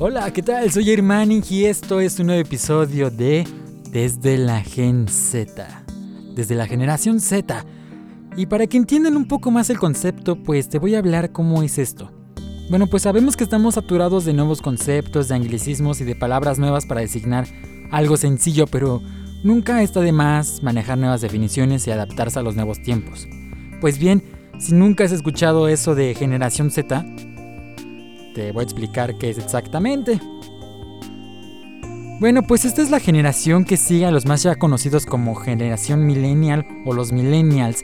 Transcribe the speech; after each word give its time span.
Hola, 0.00 0.32
¿qué 0.32 0.44
tal? 0.44 0.70
Soy 0.70 0.88
Hermanning 0.92 1.42
y 1.50 1.64
esto 1.64 1.98
es 1.98 2.20
un 2.20 2.26
nuevo 2.26 2.40
episodio 2.40 3.10
de 3.10 3.44
Desde 3.90 4.38
la 4.38 4.60
Gen 4.60 5.08
Z. 5.08 5.66
Desde 6.36 6.54
la 6.54 6.68
generación 6.68 7.18
Z. 7.18 7.64
Y 8.36 8.46
para 8.46 8.68
que 8.68 8.76
entiendan 8.76 9.16
un 9.16 9.26
poco 9.26 9.50
más 9.50 9.70
el 9.70 9.78
concepto, 9.80 10.40
pues 10.40 10.68
te 10.68 10.78
voy 10.78 10.94
a 10.94 11.00
hablar 11.00 11.32
cómo 11.32 11.64
es 11.64 11.78
esto. 11.78 12.12
Bueno, 12.70 12.86
pues 12.86 13.02
sabemos 13.02 13.36
que 13.36 13.42
estamos 13.42 13.74
saturados 13.74 14.24
de 14.24 14.34
nuevos 14.34 14.62
conceptos, 14.62 15.26
de 15.26 15.34
anglicismos 15.34 16.00
y 16.00 16.04
de 16.04 16.14
palabras 16.14 16.60
nuevas 16.60 16.86
para 16.86 17.00
designar 17.00 17.48
algo 17.90 18.16
sencillo, 18.16 18.68
pero 18.68 19.02
nunca 19.42 19.82
está 19.82 19.98
de 20.00 20.12
más 20.12 20.62
manejar 20.62 20.96
nuevas 20.96 21.22
definiciones 21.22 21.88
y 21.88 21.90
adaptarse 21.90 22.38
a 22.38 22.42
los 22.42 22.54
nuevos 22.54 22.80
tiempos. 22.82 23.26
Pues 23.80 23.98
bien, 23.98 24.22
si 24.60 24.74
nunca 24.74 25.02
has 25.02 25.12
escuchado 25.12 25.66
eso 25.66 25.96
de 25.96 26.14
generación 26.14 26.70
Z, 26.70 27.04
te 28.38 28.52
voy 28.52 28.60
a 28.60 28.62
explicar 28.62 29.16
qué 29.16 29.30
es 29.30 29.38
exactamente. 29.38 30.20
Bueno, 32.20 32.42
pues 32.46 32.64
esta 32.64 32.82
es 32.82 32.88
la 32.88 33.00
generación 33.00 33.64
que 33.64 33.76
sigue 33.76 34.06
a 34.06 34.12
los 34.12 34.26
más 34.26 34.44
ya 34.44 34.54
conocidos 34.54 35.06
como 35.06 35.34
generación 35.34 36.06
millennial 36.06 36.64
o 36.86 36.92
los 36.92 37.10
millennials, 37.10 37.82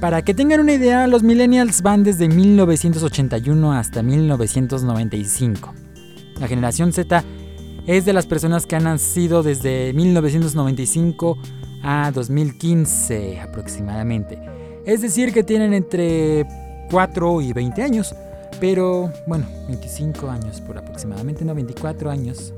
para 0.00 0.22
que 0.22 0.34
tengan 0.34 0.58
una 0.58 0.72
idea, 0.72 1.06
los 1.06 1.22
millennials 1.22 1.80
van 1.80 2.02
desde 2.02 2.28
1981 2.28 3.72
hasta 3.72 4.02
1995. 4.02 5.72
La 6.40 6.48
generación 6.48 6.92
Z 6.92 7.22
es 7.86 8.04
de 8.04 8.12
las 8.12 8.26
personas 8.26 8.66
que 8.66 8.74
han 8.74 8.84
nacido 8.84 9.44
desde 9.44 9.92
1995 9.92 11.38
a 11.84 12.10
2015 12.12 13.40
aproximadamente. 13.40 14.40
Es 14.86 15.02
decir, 15.02 15.32
que 15.32 15.44
tienen 15.44 15.72
entre 15.72 16.44
4 16.90 17.42
y 17.42 17.52
20 17.52 17.82
años. 17.82 18.12
Pero, 18.60 19.12
bueno, 19.26 19.46
25 19.66 20.30
años 20.30 20.60
por 20.60 20.78
aproximadamente, 20.78 21.44
no 21.44 21.54
24 21.54 22.10
años. 22.10 22.52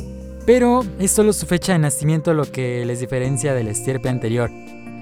Pero 0.46 0.84
es 0.98 1.10
solo 1.10 1.32
su 1.32 1.46
fecha 1.46 1.72
de 1.72 1.80
nacimiento 1.80 2.32
lo 2.32 2.44
que 2.44 2.84
les 2.86 3.00
diferencia 3.00 3.54
del 3.54 3.68
estirpe 3.68 4.08
anterior. 4.08 4.50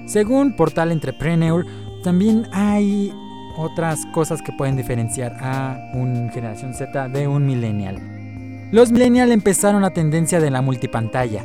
Según 0.07 0.55
Portal 0.55 0.91
Entrepreneur, 0.91 1.65
también 2.03 2.47
hay 2.51 3.13
otras 3.57 4.05
cosas 4.13 4.41
que 4.41 4.51
pueden 4.51 4.75
diferenciar 4.75 5.33
a 5.39 5.91
un 5.93 6.29
generación 6.31 6.73
Z 6.73 7.09
de 7.09 7.27
un 7.27 7.45
millennial. 7.45 7.99
Los 8.71 8.91
millennials 8.91 9.31
empezaron 9.31 9.83
la 9.83 9.93
tendencia 9.93 10.39
de 10.39 10.51
la 10.51 10.61
multipantalla. 10.61 11.43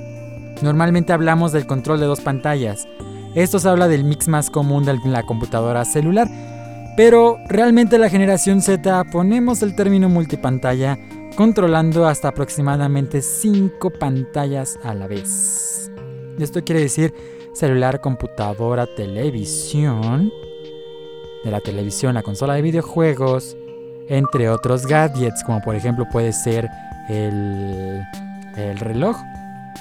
Normalmente 0.63 1.13
hablamos 1.13 1.53
del 1.53 1.67
control 1.67 2.01
de 2.01 2.07
dos 2.07 2.21
pantallas. 2.21 2.89
Esto 3.35 3.59
se 3.59 3.69
habla 3.69 3.87
del 3.87 4.05
mix 4.05 4.29
más 4.29 4.51
común 4.51 4.85
de 4.85 4.99
la 5.05 5.23
computadora 5.23 5.85
celular, 5.85 6.29
pero 7.03 7.39
realmente 7.47 7.97
la 7.97 8.11
generación 8.11 8.61
Z 8.61 9.05
ponemos 9.05 9.63
el 9.63 9.75
término 9.75 10.11
multipantalla 10.11 10.99
controlando 11.35 12.07
hasta 12.07 12.29
aproximadamente 12.29 13.23
5 13.23 13.89
pantallas 13.99 14.79
a 14.85 14.93
la 14.93 15.07
vez. 15.07 15.91
Esto 16.39 16.63
quiere 16.63 16.83
decir 16.83 17.15
celular, 17.55 18.03
computadora, 18.03 18.87
televisión, 18.97 20.31
de 21.43 21.51
la 21.51 21.61
televisión, 21.61 22.13
la 22.13 22.23
consola 22.23 22.53
de 22.53 22.61
videojuegos, 22.61 23.57
entre 24.11 24.51
otros 24.51 24.85
gadgets, 24.85 25.43
como 25.43 25.63
por 25.63 25.77
ejemplo 25.77 26.05
puede 26.13 26.35
ser 26.35 26.69
el, 27.09 28.03
el 28.59 28.79
reloj. 28.79 29.17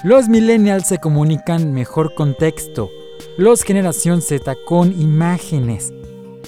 Los 0.04 0.30
millennials 0.30 0.86
se 0.86 0.96
comunican 0.96 1.74
mejor 1.74 2.14
con 2.14 2.34
texto, 2.34 2.88
los 3.36 3.62
generación 3.62 4.22
Z 4.22 4.56
con 4.64 4.98
imágenes. 4.98 5.92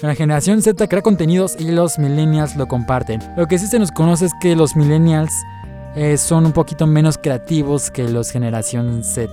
La 0.02 0.16
generación 0.16 0.60
Z 0.60 0.88
crea 0.88 1.00
contenidos 1.00 1.54
y 1.60 1.70
los 1.70 1.96
millennials 1.96 2.56
lo 2.56 2.66
comparten. 2.66 3.20
Lo 3.36 3.46
que 3.46 3.56
sí 3.56 3.68
se 3.68 3.78
nos 3.78 3.92
conoce 3.92 4.26
es 4.26 4.32
que 4.40 4.56
los 4.56 4.74
millennials 4.74 5.32
eh, 5.94 6.16
son 6.16 6.44
un 6.44 6.50
poquito 6.50 6.88
menos 6.88 7.18
creativos 7.18 7.88
que 7.88 8.08
los 8.08 8.32
generación 8.32 9.04
Z. 9.04 9.30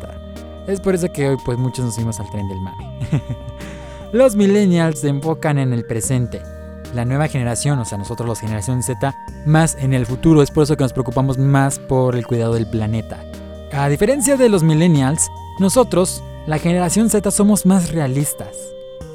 Es 0.68 0.80
por 0.80 0.94
eso 0.94 1.12
que 1.12 1.30
hoy 1.30 1.38
pues 1.44 1.58
muchos 1.58 1.86
nos 1.86 1.96
fuimos 1.96 2.20
al 2.20 2.30
tren 2.30 2.48
del 2.48 2.60
mame. 2.62 3.00
Los 4.12 4.36
millennials 4.36 5.00
se 5.00 5.10
enfocan 5.10 5.58
en 5.58 5.74
el 5.74 5.86
presente. 5.86 6.42
La 6.94 7.06
nueva 7.06 7.28
generación, 7.28 7.80
o 7.80 7.86
sea, 7.86 7.98
nosotros 7.98 8.28
los 8.28 8.40
generación 8.40 8.82
Z, 8.82 9.16
más 9.46 9.76
en 9.80 9.94
el 9.94 10.06
futuro. 10.06 10.42
Es 10.42 10.50
por 10.50 10.64
eso 10.64 10.78
que 10.78 10.84
nos 10.84 10.94
preocupamos 10.94 11.38
más 11.38 11.78
por 11.78 12.16
el 12.16 12.26
cuidado 12.26 12.54
del 12.54 12.68
planeta. 12.68 13.24
A 13.72 13.88
diferencia 13.88 14.36
de 14.36 14.50
los 14.50 14.64
millennials, 14.64 15.30
nosotros, 15.60 16.24
la 16.48 16.58
generación 16.58 17.10
Z, 17.10 17.30
somos 17.30 17.68
más 17.68 17.92
realistas. 17.92 18.56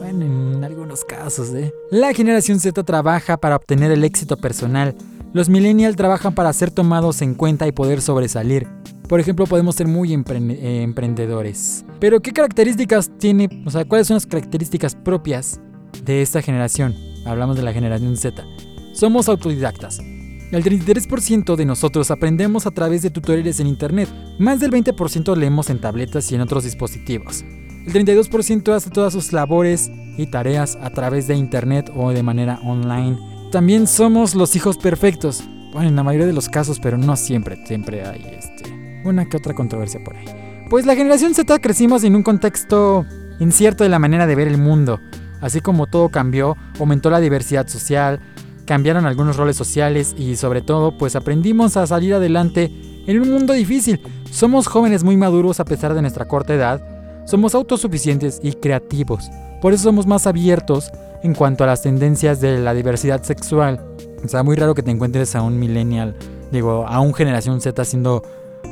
Bueno, 0.04 0.26
en 0.26 0.62
algunos 0.62 1.03
casos, 1.03 1.54
¿eh? 1.54 1.72
La 1.91 2.12
generación 2.12 2.60
Z 2.60 2.84
trabaja 2.84 3.38
para 3.38 3.56
obtener 3.56 3.91
el 3.91 4.04
éxito 4.04 4.37
personal. 4.37 4.94
Los 5.32 5.48
millennials 5.48 5.97
trabajan 5.97 6.34
para 6.34 6.53
ser 6.53 6.70
tomados 6.70 7.22
en 7.22 7.34
cuenta 7.34 7.66
y 7.66 7.72
poder 7.72 8.03
sobresalir. 8.03 8.69
Por 9.09 9.19
ejemplo, 9.19 9.47
podemos 9.47 9.76
ser 9.76 9.87
muy 9.88 10.12
eh, 10.12 10.82
emprendedores. 10.82 11.87
Pero 12.00 12.20
¿qué 12.20 12.32
características 12.32 13.12
tiene, 13.16 13.48
o 13.65 13.70
sea, 13.70 13.87
cuáles 13.87 14.06
son 14.06 14.16
las 14.16 14.26
características 14.26 14.94
propias 14.94 15.59
de 16.04 16.21
esta 16.21 16.42
generación? 16.42 16.94
Hablamos 17.25 17.56
de 17.56 17.62
la 17.62 17.72
generación 17.72 18.19
Z. 18.19 18.44
Somos 18.92 19.31
autodidactas. 19.31 20.00
El 20.00 20.62
33% 20.62 21.56
de 21.56 21.65
nosotros 21.65 22.10
aprendemos 22.10 22.66
a 22.66 22.72
través 22.72 23.00
de 23.00 23.09
tutoriales 23.09 23.59
en 23.59 23.69
Internet. 23.69 24.10
Más 24.38 24.60
del 24.60 24.71
20% 24.71 25.34
leemos 25.34 25.71
en 25.71 25.81
tabletas 25.81 26.31
y 26.31 26.34
en 26.34 26.42
otros 26.42 26.65
dispositivos. 26.65 27.42
El 27.87 27.93
32% 27.93 28.72
hace 28.72 28.91
todas 28.91 29.12
sus 29.12 29.33
labores 29.33 29.91
y 30.17 30.27
tareas 30.27 30.78
a 30.81 30.91
través 30.91 31.27
de 31.27 31.34
Internet 31.34 31.91
o 31.95 32.11
de 32.11 32.22
manera 32.22 32.59
online. 32.65 33.19
También 33.53 33.87
somos 33.87 34.34
los 34.34 34.56
hijos 34.56 34.78
perfectos. 34.78 35.45
Bueno, 35.72 35.89
en 35.91 35.97
la 35.97 36.03
mayoría 36.03 36.27
de 36.27 36.33
los 36.33 36.49
casos, 36.49 36.81
pero 36.81 36.97
no 36.97 37.15
siempre. 37.17 37.59
Siempre 37.67 38.06
hay 38.06 38.25
este, 38.39 38.72
una 39.05 39.28
que 39.28 39.37
otra 39.37 39.55
controversia 39.55 40.00
por 40.03 40.17
ahí. 40.17 40.27
Pues 40.71 40.87
la 40.87 40.97
generación 40.97 41.34
Z 41.34 41.59
crecimos 41.59 42.05
en 42.05 42.17
un 42.17 42.22
contexto 42.22 43.05
incierto 43.39 43.84
de 43.84 43.91
la 43.91 43.99
manera 43.99 44.27
de 44.27 44.34
ver 44.34 44.49
el 44.49 44.56
mundo. 44.56 44.99
Así 45.43 45.61
como 45.61 45.87
todo 45.87 46.09
cambió, 46.09 46.56
aumentó 46.81 47.11
la 47.11 47.21
diversidad 47.21 47.69
social, 47.69 48.21
cambiaron 48.65 49.05
algunos 49.05 49.37
roles 49.37 49.56
sociales 49.56 50.15
y 50.16 50.37
sobre 50.37 50.62
todo 50.62 50.97
pues 50.97 51.16
aprendimos 51.16 51.77
a 51.77 51.87
salir 51.87 52.15
adelante 52.15 52.72
en 53.06 53.21
un 53.21 53.31
mundo 53.31 53.53
difícil. 53.53 54.01
Somos 54.31 54.66
jóvenes 54.69 55.05
muy 55.05 55.19
maduros 55.19 55.61
a 55.61 55.66
pesar 55.66 55.93
de 55.93 56.01
nuestra 56.01 56.25
corta 56.25 56.55
edad, 56.55 56.94
somos 57.24 57.54
autosuficientes 57.54 58.40
y 58.42 58.52
creativos. 58.52 59.30
Por 59.60 59.72
eso 59.72 59.84
somos 59.84 60.06
más 60.06 60.26
abiertos 60.26 60.90
en 61.22 61.34
cuanto 61.34 61.64
a 61.64 61.66
las 61.66 61.82
tendencias 61.82 62.40
de 62.40 62.58
la 62.58 62.74
diversidad 62.74 63.22
sexual. 63.22 63.80
O 64.24 64.28
sea, 64.28 64.42
muy 64.42 64.56
raro 64.56 64.74
que 64.74 64.82
te 64.82 64.90
encuentres 64.90 65.34
a 65.34 65.42
un 65.42 65.58
millennial, 65.58 66.16
digo, 66.52 66.86
a 66.86 67.00
un 67.00 67.14
generación 67.14 67.60
Z 67.60 67.84
siendo 67.84 68.22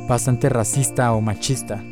bastante 0.09 0.49
racista 0.49 1.13
o 1.13 1.21
machista. 1.21 1.83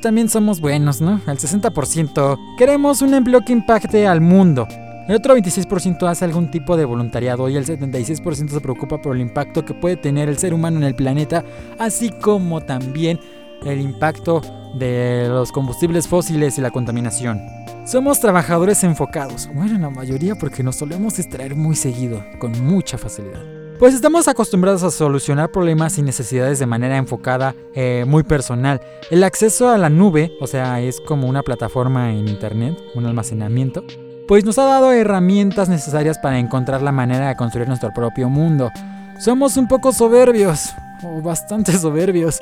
También 0.00 0.28
somos 0.28 0.60
buenos, 0.60 1.00
¿no? 1.00 1.20
El 1.26 1.38
60% 1.38 2.38
queremos 2.56 3.02
un 3.02 3.14
empleo 3.14 3.40
que 3.42 3.52
impacte 3.52 4.06
al 4.06 4.20
mundo. 4.20 4.66
El 5.08 5.16
otro 5.16 5.36
26% 5.36 6.08
hace 6.08 6.24
algún 6.24 6.50
tipo 6.50 6.76
de 6.76 6.84
voluntariado 6.84 7.48
y 7.48 7.56
el 7.56 7.66
76% 7.66 8.48
se 8.48 8.60
preocupa 8.60 9.02
por 9.02 9.16
el 9.16 9.22
impacto 9.22 9.64
que 9.64 9.74
puede 9.74 9.96
tener 9.96 10.28
el 10.28 10.38
ser 10.38 10.54
humano 10.54 10.78
en 10.78 10.84
el 10.84 10.94
planeta, 10.94 11.44
así 11.78 12.10
como 12.10 12.60
también 12.60 13.18
el 13.64 13.80
impacto 13.80 14.40
de 14.74 15.26
los 15.28 15.52
combustibles 15.52 16.08
fósiles 16.08 16.58
y 16.58 16.60
la 16.60 16.70
contaminación. 16.70 17.40
Somos 17.86 18.20
trabajadores 18.20 18.84
enfocados, 18.84 19.48
bueno, 19.54 19.78
la 19.78 19.90
mayoría 19.90 20.34
porque 20.36 20.62
nos 20.62 20.76
solemos 20.76 21.16
distraer 21.16 21.56
muy 21.56 21.74
seguido, 21.74 22.22
con 22.38 22.52
mucha 22.64 22.98
facilidad. 22.98 23.40
Pues 23.80 23.94
estamos 23.94 24.28
acostumbrados 24.28 24.82
a 24.82 24.90
solucionar 24.90 25.50
problemas 25.50 25.96
y 25.96 26.02
necesidades 26.02 26.58
de 26.58 26.66
manera 26.66 26.98
enfocada, 26.98 27.54
eh, 27.74 28.04
muy 28.06 28.22
personal. 28.22 28.80
El 29.10 29.24
acceso 29.24 29.70
a 29.70 29.78
la 29.78 29.88
nube, 29.88 30.32
o 30.38 30.46
sea, 30.46 30.82
es 30.82 31.00
como 31.00 31.26
una 31.26 31.42
plataforma 31.42 32.12
en 32.12 32.28
Internet, 32.28 32.78
un 32.94 33.06
almacenamiento, 33.06 33.82
pues 34.28 34.44
nos 34.44 34.58
ha 34.58 34.64
dado 34.64 34.92
herramientas 34.92 35.68
necesarias 35.68 36.18
para 36.18 36.38
encontrar 36.38 36.82
la 36.82 36.92
manera 36.92 37.28
de 37.28 37.36
construir 37.36 37.68
nuestro 37.68 37.90
propio 37.92 38.28
mundo. 38.28 38.70
Somos 39.18 39.56
un 39.56 39.66
poco 39.66 39.92
soberbios, 39.92 40.74
o 41.02 41.22
bastante 41.22 41.72
soberbios. 41.78 42.40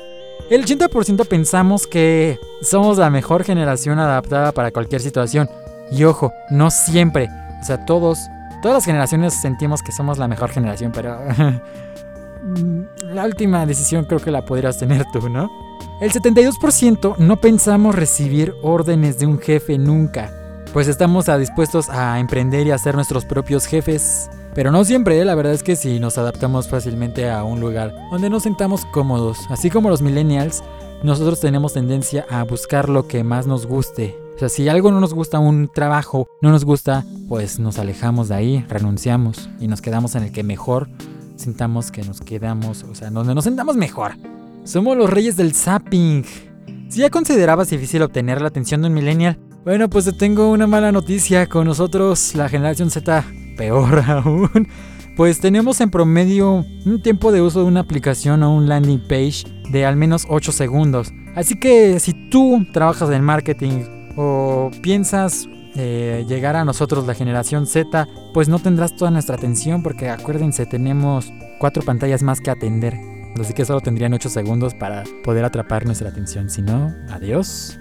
El 0.49 0.65
80% 0.65 1.27
pensamos 1.27 1.87
que 1.87 2.39
somos 2.61 2.97
la 2.97 3.09
mejor 3.09 3.43
generación 3.43 3.99
adaptada 3.99 4.51
para 4.51 4.71
cualquier 4.71 5.01
situación. 5.01 5.49
Y 5.91 6.03
ojo, 6.03 6.33
no 6.49 6.71
siempre. 6.71 7.29
O 7.61 7.65
sea, 7.65 7.85
todos 7.85 8.19
Todas 8.61 8.75
las 8.75 8.85
generaciones 8.85 9.33
sentimos 9.33 9.81
que 9.81 9.93
somos 9.93 10.17
la 10.17 10.27
mejor 10.27 10.49
generación, 10.49 10.91
pero 10.91 11.17
la 13.01 13.25
última 13.25 13.65
decisión 13.65 14.03
creo 14.03 14.19
que 14.19 14.31
la 14.31 14.43
podrías 14.43 14.77
tener 14.77 15.05
tú, 15.13 15.29
¿no? 15.29 15.49
El 16.01 16.11
72% 16.11 17.17
no 17.17 17.39
pensamos 17.39 17.95
recibir 17.95 18.53
órdenes 18.61 19.17
de 19.17 19.27
un 19.27 19.39
jefe 19.39 19.77
nunca, 19.77 20.33
pues 20.73 20.89
estamos 20.89 21.27
dispuestos 21.39 21.89
a 21.89 22.19
emprender 22.19 22.67
y 22.67 22.71
a 22.71 22.77
ser 22.77 22.95
nuestros 22.95 23.23
propios 23.23 23.65
jefes. 23.65 24.29
Pero 24.59 24.73
no 24.73 24.83
siempre, 24.83 25.17
¿eh? 25.17 25.23
la 25.23 25.35
verdad 25.35 25.53
es 25.53 25.63
que 25.63 25.77
si 25.77 26.01
nos 26.01 26.17
adaptamos 26.17 26.67
fácilmente 26.67 27.29
a 27.29 27.45
un 27.45 27.61
lugar 27.61 27.95
donde 28.11 28.29
nos 28.29 28.43
sentamos 28.43 28.83
cómodos, 28.83 29.37
así 29.47 29.69
como 29.69 29.87
los 29.87 30.01
millennials, 30.01 30.65
nosotros 31.01 31.39
tenemos 31.39 31.71
tendencia 31.71 32.25
a 32.29 32.43
buscar 32.43 32.89
lo 32.89 33.07
que 33.07 33.23
más 33.23 33.47
nos 33.47 33.65
guste, 33.65 34.17
o 34.35 34.37
sea, 34.37 34.49
si 34.49 34.67
algo 34.67 34.91
no 34.91 34.99
nos 34.99 35.13
gusta, 35.13 35.39
un 35.39 35.69
trabajo 35.73 36.27
no 36.41 36.51
nos 36.51 36.65
gusta, 36.65 37.05
pues 37.29 37.57
nos 37.57 37.79
alejamos 37.79 38.27
de 38.27 38.35
ahí, 38.35 38.65
renunciamos 38.67 39.49
y 39.61 39.69
nos 39.69 39.79
quedamos 39.79 40.15
en 40.15 40.23
el 40.23 40.33
que 40.33 40.43
mejor 40.43 40.89
sintamos 41.37 41.89
que 41.89 42.03
nos 42.03 42.19
quedamos, 42.19 42.83
o 42.83 42.93
sea, 42.95 43.11
donde 43.11 43.33
nos 43.33 43.45
sentamos 43.45 43.77
mejor. 43.77 44.17
Somos 44.65 44.97
los 44.97 45.09
reyes 45.09 45.37
del 45.37 45.53
zapping. 45.53 46.25
Si 46.89 46.99
ya 46.99 47.09
considerabas 47.09 47.69
difícil 47.69 48.01
obtener 48.01 48.41
la 48.41 48.49
atención 48.49 48.81
de 48.81 48.89
un 48.89 48.93
millennial, 48.93 49.39
bueno, 49.63 49.89
pues 49.89 50.03
te 50.03 50.11
tengo 50.11 50.51
una 50.51 50.67
mala 50.67 50.91
noticia. 50.91 51.47
Con 51.47 51.65
nosotros, 51.65 52.35
la 52.35 52.49
generación 52.49 52.89
Z, 52.89 53.23
peor 53.59 53.99
aún. 54.07 54.67
Pues 55.17 55.41
tenemos 55.41 55.81
en 55.81 55.91
promedio 55.91 56.65
un 56.85 57.01
tiempo 57.03 57.33
de 57.33 57.41
uso 57.41 57.59
de 57.59 57.65
una 57.65 57.81
aplicación 57.81 58.41
o 58.41 58.55
un 58.55 58.69
landing 58.69 59.01
page 59.01 59.43
de 59.69 59.85
al 59.85 59.97
menos 59.97 60.25
8 60.29 60.53
segundos. 60.53 61.11
Así 61.35 61.59
que 61.59 61.99
si 61.99 62.29
tú 62.29 62.65
trabajas 62.71 63.09
en 63.09 63.21
marketing 63.21 64.13
o 64.15 64.71
piensas 64.81 65.49
eh, 65.75 66.25
llegar 66.27 66.55
a 66.55 66.63
nosotros 66.63 67.05
la 67.05 67.13
generación 67.13 67.67
Z, 67.67 68.07
pues 68.33 68.47
no 68.47 68.59
tendrás 68.59 68.95
toda 68.95 69.11
nuestra 69.11 69.35
atención 69.35 69.83
porque 69.83 70.09
acuérdense, 70.09 70.65
tenemos 70.65 71.31
cuatro 71.59 71.83
pantallas 71.83 72.23
más 72.23 72.39
que 72.39 72.51
atender. 72.51 72.95
Así 73.39 73.53
que 73.53 73.65
solo 73.65 73.81
tendrían 73.81 74.13
8 74.13 74.29
segundos 74.29 74.73
para 74.73 75.03
poder 75.23 75.43
atrapar 75.43 75.85
nuestra 75.85 76.09
atención. 76.09 76.49
Si 76.49 76.61
no, 76.61 76.93
adiós. 77.09 77.77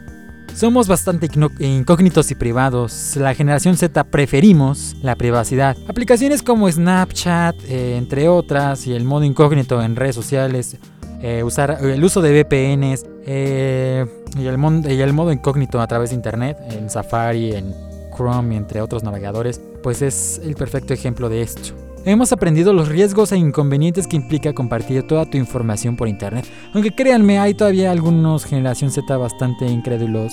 Somos 0.55 0.89
bastante 0.89 1.29
incógnitos 1.61 2.31
y 2.31 2.35
privados. 2.35 3.17
La 3.17 3.35
generación 3.35 3.77
Z 3.77 4.05
preferimos 4.05 4.97
la 5.03 5.15
privacidad. 5.15 5.77
Aplicaciones 5.87 6.43
como 6.43 6.71
Snapchat, 6.71 7.57
eh, 7.69 7.97
entre 7.97 8.29
otras, 8.29 8.87
y 8.87 8.95
el 8.95 9.05
modo 9.05 9.25
incógnito 9.25 9.81
en 9.83 9.95
redes 9.95 10.17
sociales, 10.17 10.77
eh, 11.23 11.43
usar 11.43 11.79
el 11.83 12.03
uso 12.03 12.21
de 12.21 12.33
VPNs 12.33 13.07
eh, 13.25 14.07
y, 14.37 14.47
el 14.47 14.59
y 14.91 15.01
el 15.01 15.13
modo 15.13 15.33
incógnito 15.33 15.81
a 15.81 15.87
través 15.87 16.11
de 16.11 16.17
Internet, 16.17 16.59
en 16.71 16.91
Safari, 16.91 17.53
en 17.53 17.75
Chrome 18.17 18.55
y 18.55 18.59
entre 18.59 18.81
otros 18.81 19.03
navegadores, 19.05 19.61
pues 19.83 20.03
es 20.03 20.41
el 20.43 20.55
perfecto 20.55 20.93
ejemplo 20.93 21.29
de 21.29 21.43
esto. 21.43 21.88
Hemos 22.05 22.33
aprendido 22.33 22.73
los 22.73 22.89
riesgos 22.89 23.33
e 23.33 23.37
inconvenientes 23.37 24.07
que 24.07 24.17
implica 24.17 24.55
compartir 24.55 25.03
toda 25.03 25.27
tu 25.27 25.37
información 25.37 25.97
por 25.97 26.09
internet. 26.09 26.47
Aunque 26.73 26.95
créanme, 26.95 27.39
hay 27.39 27.55
todavía 27.55 27.91
algunos 27.91 28.45
generación 28.45 28.91
Z 28.91 29.17
bastante 29.17 29.67
incrédulos, 29.67 30.33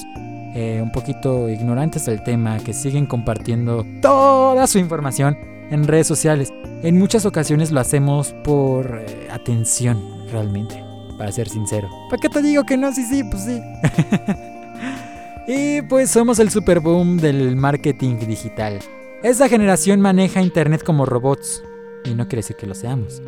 eh, 0.56 0.80
un 0.82 0.92
poquito 0.92 1.50
ignorantes 1.50 2.06
del 2.06 2.24
tema, 2.24 2.60
que 2.60 2.74
siguen 2.74 3.06
compartiendo 3.06 3.86
toda 4.02 4.68
su 4.68 4.78
información 4.78 5.38
en 5.70 5.86
redes 5.88 6.08
sociales. 6.08 6.54
En 6.84 6.98
muchas 6.98 7.26
ocasiones 7.26 7.72
lo 7.72 7.80
hacemos 7.80 8.34
por 8.44 9.02
eh, 9.06 9.28
atención, 9.32 10.02
realmente, 10.32 10.82
para 11.18 11.32
ser 11.32 11.50
sincero. 11.50 11.90
¿Para 12.10 12.22
qué 12.22 12.30
te 12.30 12.42
digo 12.42 12.64
que 12.64 12.78
no? 12.78 12.94
Sí, 12.94 13.04
sí, 13.04 13.24
pues 13.24 13.44
sí. 13.44 13.60
y 15.48 15.82
pues 15.82 16.12
somos 16.12 16.40
el 16.40 16.52
super 16.52 16.80
boom 16.80 17.18
del 17.18 17.56
marketing 17.56 18.20
digital. 18.20 18.80
Esta 19.26 19.50
generación 19.50 20.02
maneja 20.02 20.40
Internet 20.40 20.84
como 20.84 21.04
robots, 21.04 21.64
y 22.04 22.14
no 22.14 22.28
quiere 22.28 22.44
decir 22.44 22.58
que 22.58 22.68
lo 22.68 22.76
seamos. 22.76 23.24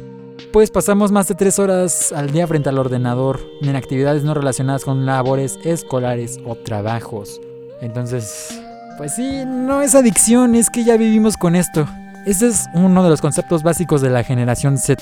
Pues 0.53 0.69
pasamos 0.69 1.11
más 1.11 1.27
de 1.27 1.33
tres 1.33 1.57
horas 1.57 2.11
al 2.11 2.29
día 2.29 2.45
frente 2.45 2.69
al 2.69 2.77
ordenador 2.77 3.39
en 3.63 3.75
actividades 3.75 4.23
no 4.23 4.35
relacionadas 4.35 4.85
con 4.85 5.07
labores 5.07 5.57
escolares 5.63 6.39
o 6.45 6.53
trabajos. 6.53 7.41
Entonces, 7.81 8.61
pues 8.99 9.15
sí, 9.15 9.41
no 9.47 9.81
es 9.81 9.95
adicción, 9.95 10.53
es 10.53 10.69
que 10.69 10.83
ya 10.83 10.97
vivimos 10.97 11.35
con 11.35 11.55
esto. 11.55 11.87
Este 12.27 12.45
es 12.45 12.67
uno 12.75 13.03
de 13.03 13.09
los 13.09 13.19
conceptos 13.19 13.63
básicos 13.63 13.99
de 13.99 14.11
la 14.11 14.23
generación 14.23 14.77
Z. 14.77 15.01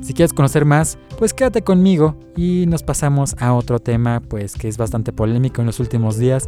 Si 0.00 0.14
quieres 0.14 0.32
conocer 0.32 0.64
más, 0.64 0.96
pues 1.18 1.34
quédate 1.34 1.62
conmigo 1.62 2.14
y 2.36 2.66
nos 2.68 2.84
pasamos 2.84 3.34
a 3.40 3.52
otro 3.52 3.80
tema, 3.80 4.20
pues 4.20 4.54
que 4.54 4.68
es 4.68 4.76
bastante 4.76 5.12
polémico 5.12 5.60
en 5.60 5.66
los 5.66 5.80
últimos 5.80 6.18
días 6.18 6.46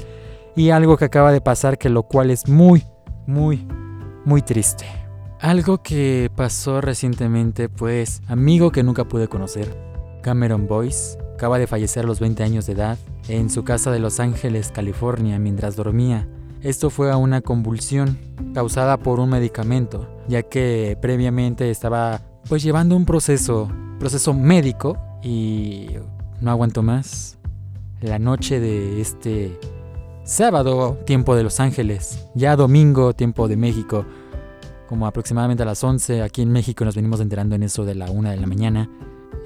y 0.54 0.70
algo 0.70 0.96
que 0.96 1.06
acaba 1.06 1.32
de 1.32 1.40
pasar 1.40 1.78
que 1.78 1.88
lo 1.88 2.04
cual 2.04 2.30
es 2.30 2.48
muy, 2.48 2.84
muy, 3.26 3.66
muy 4.24 4.42
triste. 4.42 4.86
Algo 5.40 5.82
que 5.82 6.30
pasó 6.34 6.80
recientemente, 6.80 7.68
pues, 7.68 8.22
amigo 8.28 8.72
que 8.72 8.82
nunca 8.82 9.04
pude 9.04 9.28
conocer, 9.28 9.76
Cameron 10.22 10.66
Boyce, 10.66 11.18
acaba 11.34 11.58
de 11.58 11.66
fallecer 11.66 12.04
a 12.04 12.06
los 12.06 12.20
20 12.20 12.42
años 12.42 12.66
de 12.66 12.72
edad 12.72 12.98
en 13.28 13.50
su 13.50 13.64
casa 13.64 13.90
de 13.90 13.98
Los 13.98 14.20
Ángeles, 14.20 14.72
California, 14.72 15.38
mientras 15.38 15.76
dormía. 15.76 16.26
Esto 16.62 16.88
fue 16.88 17.12
a 17.12 17.18
una 17.18 17.42
convulsión 17.42 18.18
causada 18.54 18.96
por 18.96 19.20
un 19.20 19.28
medicamento, 19.28 20.08
ya 20.28 20.42
que 20.42 20.96
previamente 21.00 21.70
estaba 21.70 22.22
pues 22.48 22.62
llevando 22.62 22.96
un 22.96 23.04
proceso, 23.04 23.70
proceso 23.98 24.32
médico 24.32 24.98
y 25.22 25.88
no 26.40 26.50
aguanto 26.50 26.82
más. 26.82 27.38
La 28.00 28.18
noche 28.18 28.60
de 28.60 29.00
este 29.00 29.58
sábado, 30.24 30.98
tiempo 31.04 31.36
de 31.36 31.42
Los 31.42 31.60
Ángeles, 31.60 32.26
ya 32.34 32.56
domingo, 32.56 33.12
tiempo 33.12 33.46
de 33.46 33.56
México, 33.56 34.06
como 34.88 35.06
aproximadamente 35.06 35.62
a 35.62 35.66
las 35.66 35.84
11, 35.84 36.22
aquí 36.22 36.42
en 36.42 36.50
México 36.50 36.84
nos 36.84 36.96
venimos 36.96 37.20
enterando 37.20 37.54
en 37.54 37.62
eso 37.62 37.84
de 37.84 37.94
la 37.94 38.10
1 38.10 38.30
de 38.30 38.36
la 38.38 38.46
mañana, 38.46 38.90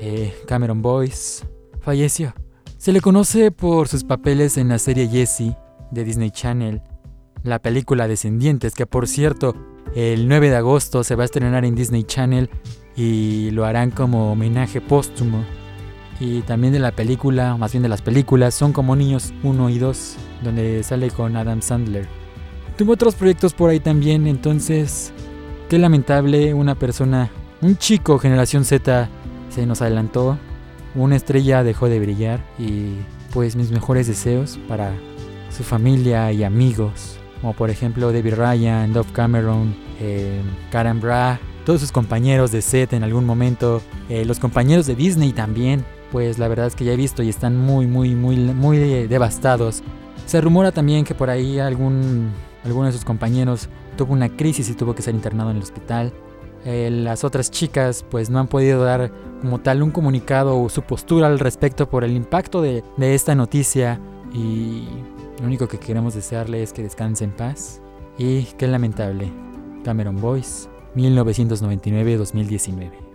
eh, 0.00 0.34
Cameron 0.46 0.80
Boyce 0.80 1.44
falleció. 1.80 2.32
Se 2.76 2.92
le 2.92 3.00
conoce 3.00 3.50
por 3.50 3.88
sus 3.88 4.04
papeles 4.04 4.56
en 4.56 4.68
la 4.68 4.78
serie 4.78 5.08
Jessie 5.08 5.56
de 5.90 6.04
Disney 6.04 6.30
Channel, 6.30 6.80
la 7.42 7.58
película 7.60 8.06
Descendientes, 8.06 8.74
que 8.74 8.86
por 8.86 9.08
cierto, 9.08 9.54
el 9.96 10.28
9 10.28 10.50
de 10.50 10.56
agosto 10.56 11.02
se 11.02 11.16
va 11.16 11.22
a 11.22 11.26
estrenar 11.26 11.64
en 11.64 11.74
Disney 11.74 12.04
Channel 12.04 12.50
y 12.94 13.50
lo 13.50 13.64
harán 13.64 13.90
como 13.90 14.32
homenaje 14.32 14.80
póstumo 14.80 15.44
y 16.20 16.42
también 16.42 16.72
de 16.72 16.78
la 16.78 16.92
película, 16.92 17.56
más 17.56 17.72
bien 17.72 17.82
de 17.82 17.88
las 17.88 18.02
películas, 18.02 18.54
son 18.54 18.72
como 18.72 18.96
niños 18.96 19.32
1 19.42 19.70
y 19.70 19.78
2, 19.78 20.16
donde 20.42 20.82
sale 20.82 21.10
con 21.10 21.36
Adam 21.36 21.62
Sandler. 21.62 22.08
Tuvo 22.76 22.92
otros 22.92 23.14
proyectos 23.14 23.54
por 23.54 23.70
ahí 23.70 23.80
también, 23.80 24.26
entonces, 24.26 25.12
qué 25.68 25.78
lamentable, 25.78 26.54
una 26.54 26.74
persona, 26.74 27.30
un 27.60 27.76
chico 27.76 28.18
generación 28.18 28.64
Z 28.64 29.08
se 29.50 29.66
nos 29.66 29.82
adelantó, 29.82 30.38
una 30.94 31.16
estrella 31.16 31.62
dejó 31.62 31.88
de 31.88 32.00
brillar 32.00 32.40
y 32.58 32.94
pues 33.32 33.56
mis 33.56 33.70
mejores 33.70 34.06
deseos 34.06 34.58
para 34.68 34.94
su 35.50 35.62
familia 35.62 36.32
y 36.32 36.44
amigos, 36.44 37.18
como 37.40 37.52
por 37.52 37.70
ejemplo 37.70 38.12
David 38.12 38.34
Ryan, 38.34 38.92
Dove 38.92 39.12
Cameron, 39.12 39.74
eh, 40.00 40.40
Karen 40.70 41.00
Bra, 41.00 41.40
todos 41.64 41.80
sus 41.80 41.92
compañeros 41.92 42.50
de 42.50 42.62
set 42.62 42.92
en 42.92 43.04
algún 43.04 43.24
momento, 43.24 43.82
eh, 44.08 44.24
los 44.24 44.38
compañeros 44.38 44.86
de 44.86 44.94
Disney 44.94 45.32
también, 45.32 45.84
pues 46.10 46.38
la 46.38 46.48
verdad 46.48 46.66
es 46.66 46.74
que 46.74 46.84
ya 46.84 46.92
he 46.92 46.96
visto 46.96 47.22
y 47.22 47.28
están 47.28 47.56
muy, 47.56 47.86
muy, 47.86 48.14
muy, 48.14 48.36
muy 48.36 48.78
devastados. 49.06 49.82
Se 50.26 50.40
rumora 50.40 50.72
también 50.72 51.04
que 51.04 51.14
por 51.14 51.30
ahí 51.30 51.58
algún, 51.58 52.32
alguno 52.64 52.86
de 52.86 52.92
sus 52.92 53.04
compañeros 53.04 53.68
tuvo 53.96 54.12
una 54.12 54.28
crisis 54.28 54.68
y 54.70 54.74
tuvo 54.74 54.94
que 54.94 55.02
ser 55.02 55.14
internado 55.14 55.50
en 55.50 55.56
el 55.56 55.62
hospital. 55.62 56.12
Eh, 56.64 56.90
las 56.90 57.24
otras 57.24 57.50
chicas 57.50 58.04
pues 58.08 58.30
no 58.30 58.38
han 58.38 58.48
podido 58.48 58.82
dar 58.82 59.12
como 59.40 59.60
tal 59.60 59.82
un 59.82 59.90
comunicado 59.90 60.60
o 60.60 60.68
su 60.68 60.82
postura 60.82 61.28
al 61.28 61.38
respecto 61.38 61.88
por 61.88 62.04
el 62.04 62.16
impacto 62.16 62.62
de, 62.62 62.82
esta 62.98 63.34
noticia 63.34 64.00
y 64.32 64.88
lo 65.40 65.46
único 65.46 65.68
que 65.68 65.78
queremos 65.78 66.14
desearle 66.14 66.62
es 66.62 66.72
que 66.72 66.82
descanse 66.82 67.24
en 67.24 67.30
paz 67.30 67.80
y 68.18 68.44
qué 68.58 68.66
lamentable. 68.66 69.30
Cameron 69.84 70.20
Boyce, 70.20 70.68
1999-2019. 70.96 73.07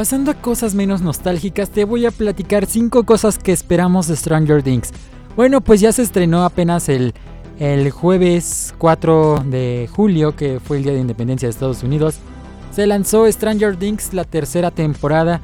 Pasando 0.00 0.30
a 0.30 0.34
cosas 0.34 0.74
menos 0.74 1.02
nostálgicas, 1.02 1.68
te 1.68 1.84
voy 1.84 2.06
a 2.06 2.10
platicar 2.10 2.64
5 2.64 3.04
cosas 3.04 3.36
que 3.36 3.52
esperamos 3.52 4.06
de 4.06 4.16
Stranger 4.16 4.62
Things. 4.62 4.92
Bueno, 5.36 5.60
pues 5.60 5.82
ya 5.82 5.92
se 5.92 6.00
estrenó 6.00 6.42
apenas 6.42 6.88
el, 6.88 7.12
el 7.58 7.90
jueves 7.90 8.74
4 8.78 9.44
de 9.44 9.90
julio, 9.92 10.34
que 10.34 10.58
fue 10.58 10.78
el 10.78 10.84
Día 10.84 10.94
de 10.94 11.00
Independencia 11.00 11.48
de 11.48 11.50
Estados 11.50 11.82
Unidos. 11.82 12.18
Se 12.72 12.86
lanzó 12.86 13.30
Stranger 13.30 13.76
Things, 13.76 14.14
la 14.14 14.24
tercera 14.24 14.70
temporada. 14.70 15.42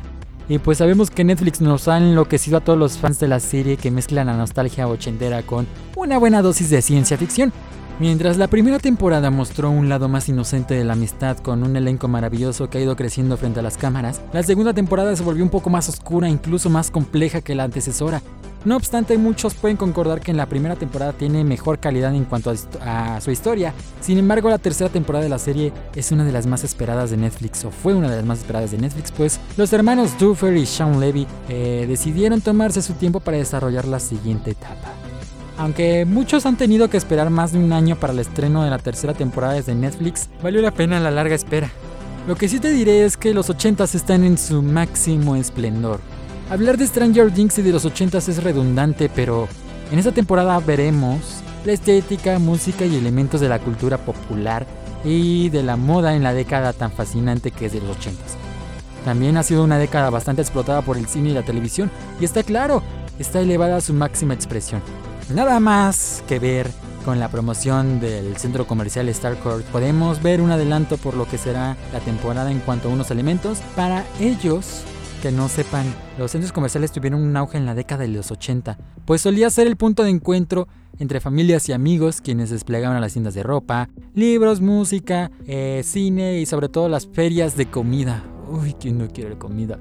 Y 0.49 0.59
pues 0.59 0.79
sabemos 0.79 1.11
que 1.11 1.23
Netflix 1.23 1.61
nos 1.61 1.87
ha 1.87 1.99
enloquecido 1.99 2.57
a 2.57 2.61
todos 2.63 2.79
los 2.79 2.97
fans 2.97 3.21
de 3.21 3.29
la 3.29 3.41
serie 3.41 3.77
que 3.77 3.91
mezclan 3.91 4.29
la 4.29 4.39
nostalgia 4.39 4.89
ochentera 4.89 5.43
con 5.43 5.67
una 5.97 6.17
buena 6.17 6.41
dosis 6.41 6.71
de 6.71 6.81
ciencia 6.81 7.19
ficción. 7.19 7.53
Mientras 7.99 8.37
la 8.37 8.49
primera 8.49 8.79
temporada 8.79 9.31
mostró 9.31 9.71
un 9.71 9.88
lado 9.88 10.11
más 10.11 10.29
inocente 10.29 10.75
de 10.75 10.85
la 10.85 10.93
amistad 10.93 11.38
con 11.38 11.62
un 11.62 11.76
elenco 11.76 12.09
maravilloso 12.09 12.69
que 12.69 12.76
ha 12.76 12.83
ido 12.83 12.95
creciendo 12.95 13.38
frente 13.38 13.61
a 13.61 13.62
las 13.62 13.79
cámaras, 13.79 14.21
la 14.35 14.43
segunda 14.43 14.75
temporada 14.75 15.17
se 15.17 15.23
volvió 15.23 15.43
un 15.43 15.49
poco 15.49 15.71
más 15.71 15.88
oscura, 15.88 16.29
incluso 16.29 16.69
más 16.69 16.91
compleja 16.91 17.41
que 17.41 17.55
la 17.55 17.65
antecesora. 17.65 18.21
No 18.67 18.76
obstante, 18.76 19.17
muchos 19.17 19.55
pueden 19.55 19.79
concordar 19.79 20.21
que 20.21 20.31
en 20.31 20.37
la 20.37 20.45
primera 20.45 20.76
temporada 20.76 21.15
tiene 21.15 21.43
mejor 21.43 21.79
calidad 21.79 22.15
en 22.15 22.25
cuanto 22.25 22.53
a, 22.83 23.21
su 23.23 23.31
historia. 23.31 23.73
Sin 24.03 24.19
embargo, 24.19 24.50
la 24.50 24.59
tercera 24.59 24.91
temporada 24.91 25.23
de 25.23 25.31
la 25.31 25.38
serie 25.38 25.73
es 25.95 26.12
una 26.12 26.25
de 26.25 26.33
las 26.33 26.47
más 26.47 26.65
esperadas 26.65 27.11
de 27.11 27.17
Netflix, 27.17 27.65
o 27.65 27.71
fue 27.71 27.95
una 27.95 28.11
de 28.11 28.17
las 28.17 28.26
más 28.26 28.41
esperadas 28.41 28.73
de 28.73 28.79
Netflix, 28.79 29.11
pues 29.11 29.41
los 29.57 29.73
hermanos 29.73 30.19
Duffer 30.19 30.55
y 30.55 30.67
Sean 30.67 31.00
Levy 31.00 31.26
eh, 31.49 31.87
decidieron 31.88 32.43
tomarse 32.43 32.83
su 32.83 32.93
tiempo 32.93 33.21
para 33.21 33.38
desarrollar 33.38 33.87
la 33.87 34.00
siguiente 34.00 34.50
etapa. 34.50 34.93
Aunque 35.59 36.05
muchos 36.05 36.45
han 36.45 36.57
tenido 36.57 36.91
que 36.91 36.99
esperar 36.99 37.31
más 37.31 37.53
de 37.53 37.59
un 37.59 37.73
año 37.73 37.97
para 37.97 38.13
el 38.13 38.19
estreno 38.19 38.63
de 38.63 38.71
la 38.71 38.79
tercera 38.79 39.15
temporada 39.15 39.55
desde 39.55 39.75
Netflix, 39.75 40.29
valió 40.43 40.61
la 40.61 40.71
pena 40.71 41.01
la 41.01 41.11
larga 41.11 41.35
espera. 41.35 41.71
Lo 42.29 42.35
que 42.35 42.49
sí 42.49 42.61
te 42.61 42.73
diré 42.73 43.05
es 43.05 43.17
que 43.17 43.33
los 43.33 43.49
80s 43.49 43.95
están 43.95 44.25
en 44.25 44.37
su 44.37 44.61
máximo 44.63 45.37
esplendor. 45.37 46.01
Hablar 46.51 46.77
de 46.77 46.87
Stranger 46.87 47.33
Things 47.33 47.59
y 47.59 47.63
de 47.63 47.73
los 47.73 47.87
80s 47.87 48.29
es 48.29 48.43
redundante, 48.43 49.09
pero 49.09 49.49
en 49.91 49.99
esta 49.99 50.13
temporada 50.13 50.59
veremos 50.61 51.21
la 51.65 51.73
estética, 51.73 52.39
música 52.39 52.85
y 52.85 52.97
elementos 52.97 53.41
de 53.41 53.49
la 53.49 53.59
cultura 53.59 53.99
popular 53.99 54.67
y 55.05 55.49
de 55.49 55.63
la 55.63 55.77
moda 55.77 56.15
en 56.15 56.23
la 56.23 56.35
década 56.35 56.73
tan 56.73 56.93
fascinante 56.93 57.51
que 57.51 57.67
es 57.67 57.73
de 57.73 57.81
los 57.81 57.97
80s. 57.97 58.37
También 59.05 59.37
ha 59.37 59.43
sido 59.43 59.65
una 59.65 59.79
década 59.79 60.11
bastante 60.11 60.43
explotada 60.43 60.83
por 60.83 60.97
el 60.97 61.07
cine 61.07 61.31
y 61.31 61.35
la 61.35 61.45
televisión, 61.45 61.91
y 62.21 62.25
está 62.25 62.43
claro, 62.43 62.83
está 63.19 63.41
elevada 63.41 63.77
a 63.77 63.81
su 63.81 63.95
máxima 63.95 64.35
expresión. 64.35 64.83
Nada 65.35 65.59
más 65.59 66.23
que 66.28 66.38
ver 66.38 66.71
con 67.04 67.18
la 67.18 67.28
promoción 67.28 67.99
del 67.99 68.37
centro 68.37 68.66
comercial 68.66 69.12
Starcourt, 69.12 69.64
podemos 69.66 70.23
ver 70.23 70.40
un 70.40 70.52
adelanto 70.52 70.99
por 70.99 71.14
lo 71.14 71.26
que 71.26 71.37
será 71.37 71.76
la 71.92 71.99
temporada 71.99 72.52
en 72.52 72.61
cuanto 72.61 72.88
a 72.88 72.92
unos 72.92 73.11
elementos. 73.11 73.59
Para 73.75 74.04
ellos 74.21 74.83
que 75.23 75.33
no 75.33 75.49
sepan, 75.49 75.85
los 76.16 76.30
centros 76.30 76.52
comerciales 76.52 76.92
tuvieron 76.92 77.21
un 77.23 77.37
auge 77.37 77.59
en 77.59 77.66
la 77.66 77.75
década 77.75 78.02
de 78.02 78.09
los 78.09 78.30
80, 78.30 78.78
pues 79.04 79.21
solía 79.21 79.50
ser 79.50 79.66
el 79.66 79.76
punto 79.76 80.04
de 80.04 80.11
encuentro 80.11 80.68
entre 80.99 81.21
familias 81.21 81.68
y 81.68 81.73
amigos 81.73 82.21
quienes 82.21 82.50
desplegaban 82.50 82.97
a 82.97 83.00
las 83.00 83.12
tiendas 83.12 83.35
de 83.35 83.42
ropa, 83.42 83.88
libros, 84.14 84.61
música, 84.61 85.33
eh, 85.47 85.83
cine 85.85 86.38
y 86.38 86.47
sobre 86.47 86.68
todo 86.68 86.88
las 86.88 87.09
ferias 87.09 87.56
de 87.56 87.66
comida. 87.66 88.23
Uy, 88.49 88.75
¿quién 88.78 88.99
no 88.99 89.09
quiere 89.09 89.37
comida? 89.37 89.80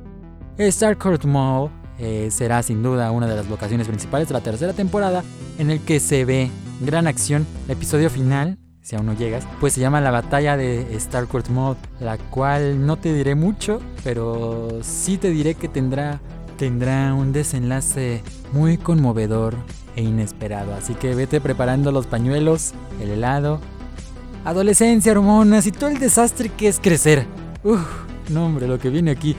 Starcourt 0.59 1.25
Mall 1.25 1.69
eh, 1.99 2.29
será 2.31 2.61
sin 2.63 2.83
duda 2.83 3.11
una 3.11 3.27
de 3.27 3.35
las 3.35 3.47
locaciones 3.47 3.87
principales 3.87 4.27
de 4.27 4.33
la 4.33 4.41
tercera 4.41 4.73
temporada 4.73 5.23
en 5.57 5.69
el 5.69 5.79
que 5.81 5.99
se 5.99 6.25
ve 6.25 6.51
gran 6.81 7.07
acción. 7.07 7.45
El 7.65 7.71
episodio 7.71 8.09
final, 8.09 8.57
si 8.81 8.95
aún 8.95 9.05
no 9.05 9.13
llegas, 9.13 9.47
pues 9.59 9.73
se 9.73 9.81
llama 9.81 10.01
la 10.01 10.11
batalla 10.11 10.57
de 10.57 10.87
Starcourt 10.99 11.49
Mode, 11.49 11.79
la 11.99 12.17
cual 12.17 12.85
no 12.85 12.97
te 12.97 13.13
diré 13.13 13.35
mucho, 13.35 13.81
pero 14.03 14.79
sí 14.81 15.17
te 15.17 15.29
diré 15.29 15.55
que 15.55 15.67
tendrá, 15.67 16.19
tendrá 16.57 17.13
un 17.13 17.31
desenlace 17.31 18.21
muy 18.51 18.77
conmovedor 18.77 19.55
e 19.95 20.03
inesperado. 20.03 20.73
Así 20.73 20.93
que 20.95 21.15
vete 21.15 21.39
preparando 21.39 21.91
los 21.91 22.07
pañuelos, 22.07 22.73
el 23.01 23.09
helado, 23.09 23.61
adolescencia, 24.43 25.11
hormonas 25.13 25.65
y 25.65 25.71
todo 25.71 25.89
el 25.89 25.99
desastre 25.99 26.49
que 26.49 26.67
es 26.67 26.79
crecer. 26.79 27.25
Uf, 27.63 27.81
no 28.29 28.45
hombre, 28.45 28.67
lo 28.67 28.79
que 28.79 28.89
viene 28.89 29.11
aquí. 29.11 29.35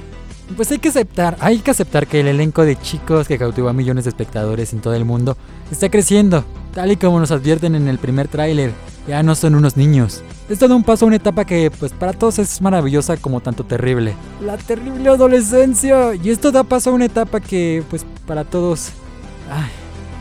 Pues 0.55 0.71
hay 0.71 0.79
que 0.79 0.91
aceptar, 0.91 1.37
hay 1.41 1.59
que 1.59 1.73
aceptar 1.73 2.07
que 2.07 2.21
el 2.21 2.29
elenco 2.29 2.65
de 2.65 2.77
chicos 2.77 3.27
que 3.27 3.37
cautivó 3.37 3.69
a 3.69 3.73
millones 3.73 4.05
de 4.05 4.11
espectadores 4.11 4.73
en 4.73 4.81
todo 4.81 4.95
el 4.95 5.05
mundo 5.05 5.37
está 5.73 5.91
creciendo, 5.91 6.45
tal 6.73 6.93
y 6.93 6.97
como 6.97 7.19
nos 7.19 7.33
advierten 7.33 7.75
en 7.75 7.89
el 7.89 7.99
primer 7.99 8.29
tráiler. 8.29 8.73
Ya 9.09 9.23
no 9.23 9.35
son 9.35 9.55
unos 9.55 9.77
niños. 9.77 10.23
Es 10.49 10.59
todo 10.59 10.77
un 10.77 10.85
paso 10.85 11.05
a 11.05 11.09
una 11.09 11.17
etapa 11.17 11.45
que, 11.45 11.71
pues 11.71 11.93
para 11.93 12.13
todos 12.13 12.39
es 12.39 12.61
maravillosa 12.61 13.17
como 13.17 13.41
tanto 13.41 13.65
terrible. 13.65 14.15
La 14.41 14.57
terrible 14.57 15.09
adolescencia. 15.09 16.15
Y 16.15 16.31
esto 16.31 16.53
da 16.53 16.63
paso 16.65 16.91
a 16.91 16.93
una 16.93 17.05
etapa 17.05 17.41
que, 17.41 17.83
pues 17.91 18.07
para 18.27 18.45
todos, 18.45 18.91
ay, 19.51 19.71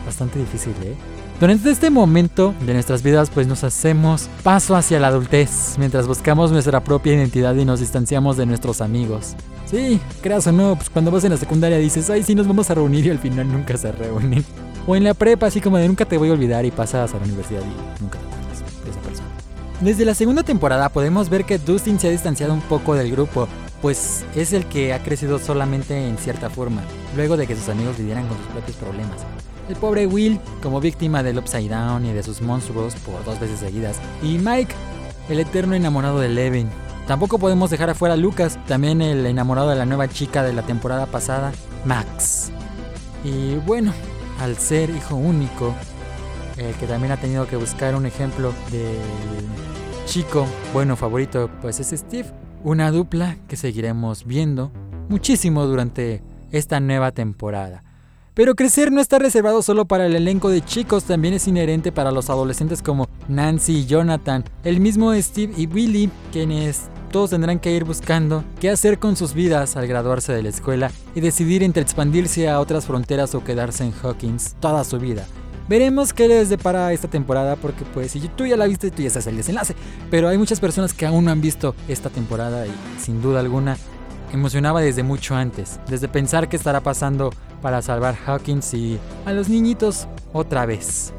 bastante 0.04 0.38
difícil, 0.38 0.72
¿eh? 0.82 0.94
Durante 1.38 1.70
este 1.70 1.90
momento 1.90 2.54
de 2.64 2.72
nuestras 2.72 3.02
vidas 3.02 3.28
pues 3.28 3.46
nos 3.46 3.62
hacemos 3.62 4.30
paso 4.42 4.74
hacia 4.74 4.98
la 4.98 5.08
adultez, 5.08 5.76
mientras 5.78 6.06
buscamos 6.06 6.50
nuestra 6.50 6.82
propia 6.82 7.12
identidad 7.12 7.54
y 7.56 7.66
nos 7.66 7.80
distanciamos 7.80 8.38
de 8.38 8.46
nuestros 8.46 8.80
amigos. 8.80 9.34
Sí, 9.70 10.00
creas 10.22 10.46
o 10.46 10.52
no, 10.52 10.76
pues 10.76 10.88
cuando 10.88 11.10
vas 11.10 11.24
en 11.24 11.32
la 11.32 11.36
secundaria 11.36 11.76
dices, 11.76 12.08
ay 12.08 12.22
sí 12.22 12.34
nos 12.34 12.48
vamos 12.48 12.70
a 12.70 12.74
reunir 12.74 13.04
y 13.04 13.10
al 13.10 13.18
final 13.18 13.52
nunca 13.52 13.76
se 13.76 13.92
reúnen. 13.92 14.46
O 14.86 14.96
en 14.96 15.04
la 15.04 15.12
prepa 15.12 15.48
así 15.48 15.60
como 15.60 15.76
de 15.76 15.86
nunca 15.86 16.06
te 16.06 16.16
voy 16.16 16.30
a 16.30 16.32
olvidar 16.32 16.64
y 16.64 16.70
pasas 16.70 17.12
a 17.12 17.18
la 17.18 17.24
universidad 17.24 17.60
y 17.60 18.02
nunca 18.02 18.18
te 18.18 18.24
acuerdas 18.24 18.84
de 18.84 18.90
esa 18.90 19.00
persona. 19.00 19.28
Desde 19.82 20.06
la 20.06 20.14
segunda 20.14 20.42
temporada 20.42 20.88
podemos 20.88 21.28
ver 21.28 21.44
que 21.44 21.58
Dustin 21.58 22.00
se 22.00 22.08
ha 22.08 22.12
distanciado 22.12 22.54
un 22.54 22.62
poco 22.62 22.94
del 22.94 23.10
grupo, 23.10 23.46
pues 23.82 24.24
es 24.34 24.54
el 24.54 24.64
que 24.64 24.94
ha 24.94 25.02
crecido 25.02 25.38
solamente 25.38 26.08
en 26.08 26.16
cierta 26.16 26.48
forma, 26.48 26.80
luego 27.14 27.36
de 27.36 27.46
que 27.46 27.56
sus 27.56 27.68
amigos 27.68 27.98
lidiaran 27.98 28.26
con 28.26 28.38
sus 28.38 28.46
propios 28.46 28.76
problemas. 28.78 29.18
El 29.68 29.76
pobre 29.76 30.06
Will, 30.06 30.40
como 30.62 30.80
víctima 30.80 31.22
del 31.22 31.38
Upside 31.38 31.68
Down 31.68 32.06
y 32.06 32.12
de 32.12 32.22
sus 32.22 32.40
monstruos 32.40 32.94
por 32.96 33.24
dos 33.24 33.40
veces 33.40 33.60
seguidas. 33.60 34.00
Y 34.22 34.38
Mike, 34.38 34.74
el 35.28 35.40
eterno 35.40 35.74
enamorado 35.74 36.20
de 36.20 36.28
Levin. 36.28 36.68
Tampoco 37.06 37.38
podemos 37.38 37.70
dejar 37.70 37.90
afuera 37.90 38.14
a 38.14 38.16
Lucas, 38.16 38.58
también 38.66 39.00
el 39.00 39.26
enamorado 39.26 39.70
de 39.70 39.76
la 39.76 39.86
nueva 39.86 40.08
chica 40.08 40.42
de 40.42 40.52
la 40.52 40.62
temporada 40.62 41.06
pasada, 41.06 41.52
Max. 41.84 42.50
Y 43.24 43.56
bueno, 43.66 43.92
al 44.40 44.56
ser 44.56 44.90
hijo 44.90 45.16
único, 45.16 45.74
el 46.56 46.74
que 46.74 46.86
también 46.86 47.12
ha 47.12 47.16
tenido 47.16 47.46
que 47.46 47.56
buscar 47.56 47.94
un 47.94 48.06
ejemplo 48.06 48.52
del 48.70 48.98
chico 50.06 50.46
bueno 50.72 50.96
favorito, 50.96 51.50
pues 51.60 51.80
es 51.80 51.98
Steve. 51.98 52.30
Una 52.62 52.90
dupla 52.90 53.36
que 53.48 53.56
seguiremos 53.56 54.24
viendo 54.24 54.72
muchísimo 55.08 55.64
durante 55.66 56.22
esta 56.50 56.80
nueva 56.80 57.12
temporada. 57.12 57.82
Pero 58.36 58.54
crecer 58.54 58.92
no 58.92 59.00
está 59.00 59.18
reservado 59.18 59.62
solo 59.62 59.86
para 59.86 60.04
el 60.04 60.14
elenco 60.14 60.50
de 60.50 60.62
chicos, 60.62 61.04
también 61.04 61.32
es 61.32 61.48
inherente 61.48 61.90
para 61.90 62.10
los 62.10 62.28
adolescentes 62.28 62.82
como 62.82 63.08
Nancy 63.28 63.78
y 63.78 63.86
Jonathan, 63.86 64.44
el 64.62 64.78
mismo 64.78 65.14
Steve 65.14 65.54
y 65.56 65.66
Willy, 65.66 66.10
quienes 66.32 66.90
todos 67.10 67.30
tendrán 67.30 67.58
que 67.58 67.74
ir 67.74 67.84
buscando 67.84 68.44
qué 68.60 68.68
hacer 68.68 68.98
con 68.98 69.16
sus 69.16 69.32
vidas 69.32 69.78
al 69.78 69.86
graduarse 69.86 70.34
de 70.34 70.42
la 70.42 70.50
escuela 70.50 70.90
y 71.14 71.22
decidir 71.22 71.62
entre 71.62 71.82
expandirse 71.82 72.50
a 72.50 72.60
otras 72.60 72.84
fronteras 72.84 73.34
o 73.34 73.42
quedarse 73.42 73.84
en 73.84 73.94
Hawkins 74.02 74.54
toda 74.60 74.84
su 74.84 74.98
vida. 74.98 75.24
Veremos 75.66 76.12
qué 76.12 76.28
les 76.28 76.50
depara 76.50 76.92
esta 76.92 77.08
temporada 77.08 77.56
porque 77.56 77.86
pues 77.86 78.12
si 78.12 78.20
tú 78.20 78.44
ya 78.44 78.58
la 78.58 78.66
viste 78.66 78.90
tú 78.90 79.00
ya 79.00 79.08
sabes 79.08 79.28
el 79.28 79.38
desenlace, 79.38 79.74
pero 80.10 80.28
hay 80.28 80.36
muchas 80.36 80.60
personas 80.60 80.92
que 80.92 81.06
aún 81.06 81.24
no 81.24 81.30
han 81.30 81.40
visto 81.40 81.74
esta 81.88 82.10
temporada 82.10 82.66
y 82.66 82.72
sin 83.00 83.22
duda 83.22 83.40
alguna 83.40 83.78
emocionaba 84.34 84.82
desde 84.82 85.02
mucho 85.02 85.34
antes, 85.34 85.80
desde 85.88 86.08
pensar 86.08 86.50
qué 86.50 86.56
estará 86.56 86.82
pasando 86.82 87.30
para 87.66 87.82
salvar 87.82 88.14
Hawkins 88.14 88.74
y 88.74 88.96
a 89.24 89.32
los 89.32 89.48
niñitos 89.48 90.06
otra 90.32 90.66
vez. 90.66 91.12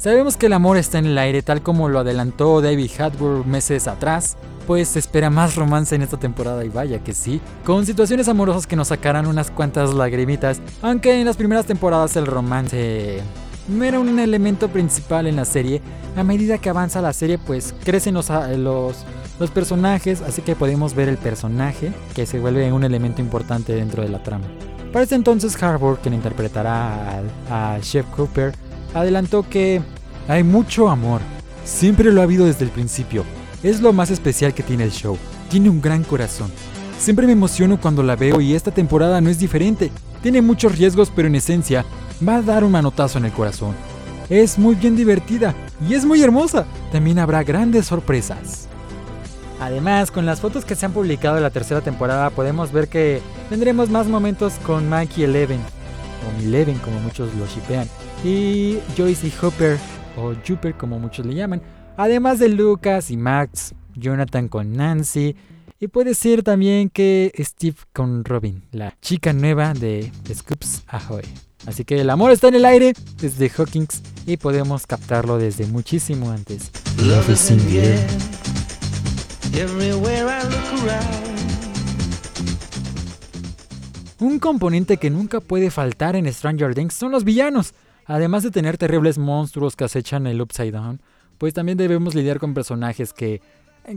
Sabemos 0.00 0.36
que 0.36 0.46
el 0.46 0.52
amor 0.52 0.76
está 0.76 0.98
en 0.98 1.06
el 1.06 1.16
aire 1.16 1.42
tal 1.42 1.62
como 1.62 1.88
lo 1.88 2.00
adelantó 2.00 2.60
David 2.60 2.90
Hatburg 2.98 3.46
meses 3.46 3.86
atrás, 3.86 4.36
pues 4.66 4.96
espera 4.96 5.30
más 5.30 5.54
romance 5.54 5.94
en 5.94 6.02
esta 6.02 6.16
temporada 6.16 6.64
y 6.64 6.70
vaya 6.70 7.04
que 7.04 7.14
sí, 7.14 7.40
con 7.64 7.86
situaciones 7.86 8.26
amorosas 8.26 8.66
que 8.66 8.74
nos 8.74 8.88
sacarán 8.88 9.28
unas 9.28 9.52
cuantas 9.52 9.94
lagrimitas, 9.94 10.60
aunque 10.82 11.20
en 11.20 11.24
las 11.24 11.36
primeras 11.36 11.66
temporadas 11.66 12.16
el 12.16 12.26
romance 12.26 13.20
no 13.68 13.84
era 13.84 14.00
un 14.00 14.18
elemento 14.18 14.70
principal 14.70 15.28
en 15.28 15.36
la 15.36 15.44
serie, 15.44 15.80
a 16.16 16.24
medida 16.24 16.58
que 16.58 16.68
avanza 16.68 17.00
la 17.00 17.12
serie 17.12 17.38
pues 17.38 17.76
crecen 17.84 18.14
los, 18.14 18.28
los 19.38 19.50
personajes, 19.54 20.20
así 20.22 20.42
que 20.42 20.56
podemos 20.56 20.96
ver 20.96 21.08
el 21.08 21.16
personaje 21.16 21.92
que 22.12 22.26
se 22.26 22.40
vuelve 22.40 22.72
un 22.72 22.82
elemento 22.82 23.20
importante 23.20 23.72
dentro 23.72 24.02
de 24.02 24.08
la 24.08 24.20
trama. 24.20 24.46
Para 24.92 25.04
ese 25.04 25.14
entonces 25.14 25.60
Harbour, 25.62 25.98
quien 26.02 26.12
interpretará 26.12 27.22
a, 27.50 27.78
Chef 27.80 28.04
Cooper, 28.14 28.52
adelantó 28.92 29.48
que 29.48 29.80
hay 30.28 30.44
mucho 30.44 30.90
amor. 30.90 31.22
Siempre 31.64 32.12
lo 32.12 32.20
ha 32.20 32.24
habido 32.24 32.44
desde 32.44 32.66
el 32.66 32.70
principio. 32.70 33.24
Es 33.62 33.80
lo 33.80 33.94
más 33.94 34.10
especial 34.10 34.52
que 34.52 34.62
tiene 34.62 34.84
el 34.84 34.90
show. 34.90 35.16
Tiene 35.48 35.70
un 35.70 35.80
gran 35.80 36.04
corazón. 36.04 36.50
Siempre 36.98 37.26
me 37.26 37.32
emociono 37.32 37.80
cuando 37.80 38.02
la 38.02 38.16
veo 38.16 38.40
y 38.42 38.54
esta 38.54 38.70
temporada 38.70 39.20
no 39.22 39.30
es 39.30 39.38
diferente. 39.38 39.90
Tiene 40.22 40.42
muchos 40.42 40.76
riesgos, 40.76 41.10
pero 41.14 41.26
en 41.26 41.36
esencia 41.36 41.86
va 42.26 42.36
a 42.36 42.42
dar 42.42 42.62
un 42.62 42.72
manotazo 42.72 43.16
en 43.16 43.24
el 43.24 43.32
corazón. 43.32 43.74
Es 44.28 44.58
muy 44.58 44.74
bien 44.74 44.94
divertida 44.94 45.54
y 45.88 45.94
es 45.94 46.04
muy 46.04 46.22
hermosa. 46.22 46.66
También 46.92 47.18
habrá 47.18 47.42
grandes 47.44 47.86
sorpresas. 47.86 48.68
Además, 49.58 50.10
con 50.10 50.26
las 50.26 50.40
fotos 50.40 50.64
que 50.64 50.74
se 50.74 50.84
han 50.84 50.92
publicado 50.92 51.36
de 51.36 51.40
la 51.40 51.50
tercera 51.50 51.80
temporada, 51.80 52.28
podemos 52.30 52.72
ver 52.72 52.88
que 52.88 53.22
tendremos 53.52 53.90
más 53.90 54.06
momentos 54.06 54.54
con 54.64 54.88
Mike 54.88 55.20
y 55.20 55.24
Eleven, 55.24 55.60
o 55.60 56.42
Eleven 56.42 56.78
como 56.78 56.98
muchos 57.00 57.28
lo 57.34 57.46
shipean, 57.46 57.86
y 58.24 58.78
Joyce 58.96 59.26
y 59.26 59.32
Hopper, 59.42 59.78
o 60.16 60.32
Jupiter 60.36 60.74
como 60.74 60.98
muchos 60.98 61.26
le 61.26 61.34
llaman, 61.34 61.60
además 61.98 62.38
de 62.38 62.48
Lucas 62.48 63.10
y 63.10 63.18
Max, 63.18 63.74
Jonathan 63.94 64.48
con 64.48 64.72
Nancy, 64.72 65.36
y 65.78 65.88
puede 65.88 66.14
ser 66.14 66.42
también 66.42 66.88
que 66.88 67.30
Steve 67.40 67.76
con 67.92 68.24
Robin, 68.24 68.62
la 68.72 68.96
chica 69.02 69.34
nueva 69.34 69.74
de 69.74 70.10
Scoops 70.32 70.84
Ahoy. 70.86 71.24
Así 71.66 71.84
que 71.84 72.00
el 72.00 72.08
amor 72.08 72.30
está 72.30 72.48
en 72.48 72.54
el 72.54 72.64
aire 72.64 72.94
desde 73.20 73.50
Hawkins 73.50 74.02
y 74.24 74.38
podemos 74.38 74.86
captarlo 74.86 75.36
desde 75.36 75.66
muchísimo 75.66 76.30
antes. 76.30 76.70
Love 76.96 77.28
is 77.28 77.50
in 77.50 77.60
Un 84.22 84.38
componente 84.38 84.98
que 84.98 85.10
nunca 85.10 85.40
puede 85.40 85.72
faltar 85.72 86.14
en 86.14 86.32
Stranger 86.32 86.76
Things 86.76 86.94
son 86.94 87.10
los 87.10 87.24
villanos. 87.24 87.74
Además 88.06 88.44
de 88.44 88.52
tener 88.52 88.78
terribles 88.78 89.18
monstruos 89.18 89.74
que 89.74 89.82
acechan 89.82 90.28
el 90.28 90.40
Upside 90.40 90.70
Down, 90.70 91.00
pues 91.38 91.54
también 91.54 91.76
debemos 91.76 92.14
lidiar 92.14 92.38
con 92.38 92.54
personajes 92.54 93.12
que, 93.12 93.42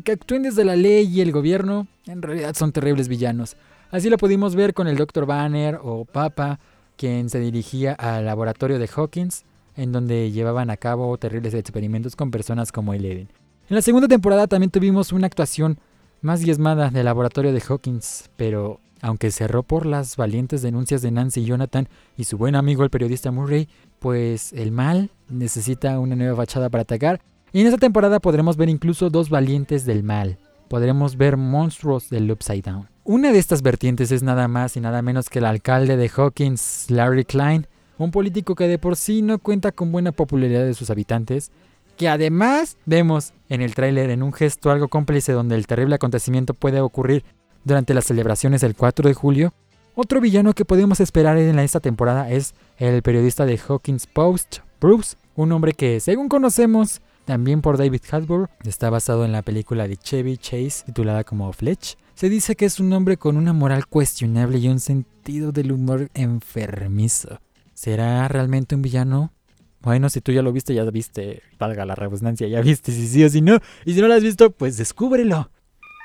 que 0.04 0.14
actúen 0.14 0.42
desde 0.42 0.66
la 0.66 0.76
ley 0.76 1.06
y 1.06 1.22
el 1.22 1.32
gobierno, 1.32 1.86
en 2.08 2.24
realidad 2.24 2.56
son 2.56 2.72
terribles 2.72 3.08
villanos. 3.08 3.56
Así 3.92 4.10
lo 4.10 4.18
pudimos 4.18 4.56
ver 4.56 4.74
con 4.74 4.88
el 4.88 4.98
Dr. 4.98 5.28
Banner 5.28 5.80
o 5.84 6.06
Papa, 6.06 6.60
quien 6.98 7.30
se 7.30 7.40
dirigía 7.40 7.94
al 7.94 8.26
laboratorio 8.26 8.80
de 8.80 8.90
Hawkins, 8.96 9.44
en 9.78 9.92
donde 9.92 10.32
llevaban 10.32 10.72
a 10.72 10.78
cabo 10.78 11.16
terribles 11.20 11.54
experimentos 11.54 12.16
con 12.16 12.32
personas 12.32 12.72
como 12.72 12.96
Eleven. 12.96 13.30
En 13.70 13.76
la 13.76 13.84
segunda 13.84 14.08
temporada 14.08 14.48
también 14.48 14.72
tuvimos 14.72 15.12
una 15.12 15.28
actuación 15.28 15.78
más 16.22 16.40
diezmada 16.40 16.90
del 16.90 17.06
laboratorio 17.06 17.54
de 17.54 17.62
Hawkins, 17.62 18.32
pero 18.38 18.80
aunque 19.06 19.30
cerró 19.30 19.62
por 19.62 19.86
las 19.86 20.18
valientes 20.18 20.64
denuncias 20.64 21.04
de 21.04 21.12
Nancy 21.12 21.42
y 21.42 21.46
Jonathan 21.46 21.88
y 22.18 22.24
su 22.24 22.40
buen 22.40 22.56
amigo 22.56 22.84
el 22.84 22.90
periodista 22.90 23.30
Murray, 23.30 23.70
pues 24.00 24.52
el 24.52 24.72
mal 24.72 25.12
necesita 25.30 26.00
una 26.00 26.16
nueva 26.16 26.36
fachada 26.36 26.72
para 26.72 26.82
atacar. 26.82 27.22
Y 27.54 27.62
en 27.62 27.68
esta 27.68 27.78
temporada 27.78 28.20
podremos 28.20 28.58
ver 28.58 28.68
incluso 28.68 29.12
dos 29.12 29.30
valientes 29.30 29.86
del 29.86 30.02
mal. 30.02 30.40
Podremos 30.70 31.18
ver 31.18 31.38
monstruos 31.38 32.10
del 32.10 32.32
Upside 32.32 32.64
Down. 32.64 32.90
Una 33.04 33.32
de 33.32 33.38
estas 33.38 33.62
vertientes 33.62 34.12
es 34.12 34.24
nada 34.24 34.48
más 34.48 34.76
y 34.76 34.80
nada 34.80 35.04
menos 35.04 35.30
que 35.30 35.38
el 35.38 35.46
alcalde 35.46 35.98
de 35.98 36.10
Hawkins, 36.10 36.90
Larry 36.90 37.26
Klein, 37.26 37.68
un 38.00 38.10
político 38.10 38.56
que 38.56 38.68
de 38.68 38.80
por 38.80 38.96
sí 38.96 39.22
no 39.22 39.38
cuenta 39.38 39.72
con 39.72 39.92
buena 39.92 40.14
popularidad 40.14 40.66
de 40.66 40.74
sus 40.74 40.90
habitantes, 40.90 41.52
que 41.96 42.10
además 42.10 42.78
vemos 42.86 43.34
en 43.50 43.62
el 43.62 43.76
tráiler 43.76 44.10
en 44.10 44.24
un 44.24 44.34
gesto 44.34 44.72
algo 44.72 44.88
cómplice 44.88 45.32
donde 45.32 45.56
el 45.56 45.68
terrible 45.68 45.94
acontecimiento 45.94 46.56
puede 46.56 46.82
ocurrir 46.82 47.24
durante 47.66 47.94
las 47.94 48.06
celebraciones 48.06 48.62
del 48.62 48.76
4 48.76 49.10
de 49.10 49.14
julio. 49.14 49.54
Otro 49.96 50.22
villano 50.22 50.54
que 50.54 50.66
podemos 50.66 51.02
esperar 51.02 51.38
en 51.38 51.60
esta 51.60 51.82
temporada 51.82 52.30
es 52.32 52.54
el 52.78 53.02
periodista 53.02 53.46
de 53.46 53.60
Hawkins 53.68 54.08
Post, 54.08 54.60
Bruce, 54.80 55.18
un 55.36 55.52
hombre 55.52 55.74
que, 55.74 56.00
según 56.00 56.30
conocemos, 56.30 57.02
también 57.26 57.62
por 57.62 57.78
David 57.78 58.02
Hasbro, 58.10 58.50
está 58.64 58.90
basado 58.90 59.26
en 59.26 59.32
la 59.32 59.42
película 59.42 59.88
de 59.88 59.98
Chevy 59.98 60.38
Chase 60.38 60.84
titulada 60.86 61.24
como 61.24 61.52
Fletch. 61.52 61.98
Se 62.14 62.30
dice 62.30 62.56
que 62.56 62.66
es 62.66 62.80
un 62.80 62.94
hombre 62.94 63.18
con 63.18 63.36
una 63.36 63.52
moral 63.52 63.88
cuestionable 63.88 64.60
y 64.60 64.70
un 64.70 64.80
sentido 64.80 65.52
del 65.52 65.72
humor 65.72 66.10
enfermizo. 66.14 67.40
¿Será 67.74 68.28
realmente 68.28 68.76
un 68.76 68.82
villano? 68.82 69.34
Bueno, 69.82 70.10
si 70.10 70.22
tú 70.22 70.32
ya 70.32 70.42
lo 70.42 70.52
viste, 70.52 70.74
ya 70.74 70.84
viste, 70.86 71.42
valga 71.60 71.86
la 71.86 71.96
redundancia, 71.96 72.48
ya 72.48 72.62
viste 72.62 72.92
si 72.92 73.08
sí 73.08 73.24
o 73.24 73.30
si 73.30 73.42
no. 73.42 73.60
Y 73.86 73.94
si 73.94 74.02
no 74.02 74.08
lo 74.08 74.14
has 74.14 74.24
visto, 74.24 74.50
pues 74.52 74.78
descúbrelo. 74.78 75.50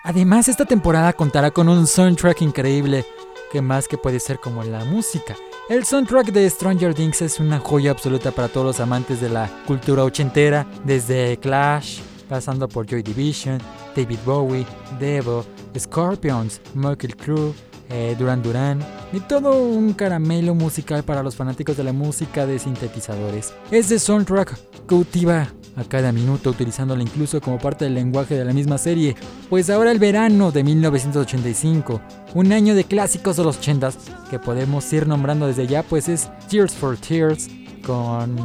Además, 0.02 0.48
esta 0.48 0.64
temporada 0.64 1.12
contará 1.12 1.50
con 1.50 1.68
un 1.68 1.86
soundtrack 1.86 2.40
increíble, 2.42 3.04
que 3.52 3.60
más 3.60 3.86
que 3.86 3.98
puede 3.98 4.18
ser 4.18 4.38
como 4.40 4.64
la 4.64 4.84
música. 4.84 5.36
El 5.68 5.84
soundtrack 5.84 6.32
de 6.32 6.48
Stranger 6.48 6.94
Things 6.94 7.20
es 7.20 7.38
una 7.38 7.58
joya 7.58 7.90
absoluta 7.90 8.30
para 8.30 8.48
todos 8.48 8.66
los 8.66 8.80
amantes 8.80 9.20
de 9.20 9.28
la 9.28 9.50
cultura 9.66 10.04
ochentera, 10.04 10.66
desde 10.84 11.36
Clash, 11.38 12.00
pasando 12.28 12.66
por 12.66 12.86
Joy 12.86 13.02
Division, 13.02 13.58
David 13.94 14.18
Bowie, 14.24 14.66
Devo, 14.98 15.44
Scorpions, 15.78 16.60
Michael 16.74 17.16
Crew, 17.16 17.54
eh, 17.90 18.16
Duran 18.18 18.42
Duran, 18.42 18.80
y 19.12 19.20
todo 19.20 19.62
un 19.62 19.92
caramelo 19.92 20.54
musical 20.54 21.02
para 21.02 21.22
los 21.22 21.36
fanáticos 21.36 21.76
de 21.76 21.84
la 21.84 21.92
música 21.92 22.46
de 22.46 22.58
sintetizadores. 22.58 23.52
Este 23.70 23.98
soundtrack 23.98 24.86
cautiva 24.86 25.48
a 25.76 25.84
cada 25.84 26.12
minuto 26.12 26.50
utilizándola 26.50 27.02
incluso 27.02 27.40
como 27.40 27.58
parte 27.58 27.84
del 27.84 27.94
lenguaje 27.94 28.34
de 28.34 28.44
la 28.44 28.52
misma 28.52 28.78
serie, 28.78 29.16
pues 29.48 29.70
ahora 29.70 29.92
el 29.92 29.98
verano 29.98 30.52
de 30.52 30.64
1985, 30.64 32.00
un 32.34 32.52
año 32.52 32.74
de 32.74 32.84
clásicos 32.84 33.36
de 33.36 33.44
los 33.44 33.58
80 33.58 33.90
que 34.30 34.38
podemos 34.38 34.92
ir 34.92 35.06
nombrando 35.06 35.46
desde 35.46 35.66
ya, 35.66 35.82
pues 35.82 36.08
es 36.08 36.30
Tears 36.48 36.74
for 36.74 36.96
Tears 36.96 37.48
con 37.86 38.36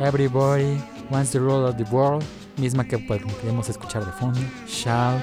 Everybody 0.00 0.78
Wants 1.10 1.32
the 1.32 1.38
Roll 1.38 1.64
of 1.64 1.76
the 1.76 1.84
World, 1.84 2.24
misma 2.56 2.84
que 2.84 2.98
pues, 2.98 3.22
podemos 3.40 3.68
escuchar 3.68 4.04
de 4.04 4.12
fondo, 4.12 4.40
Shout, 4.66 5.22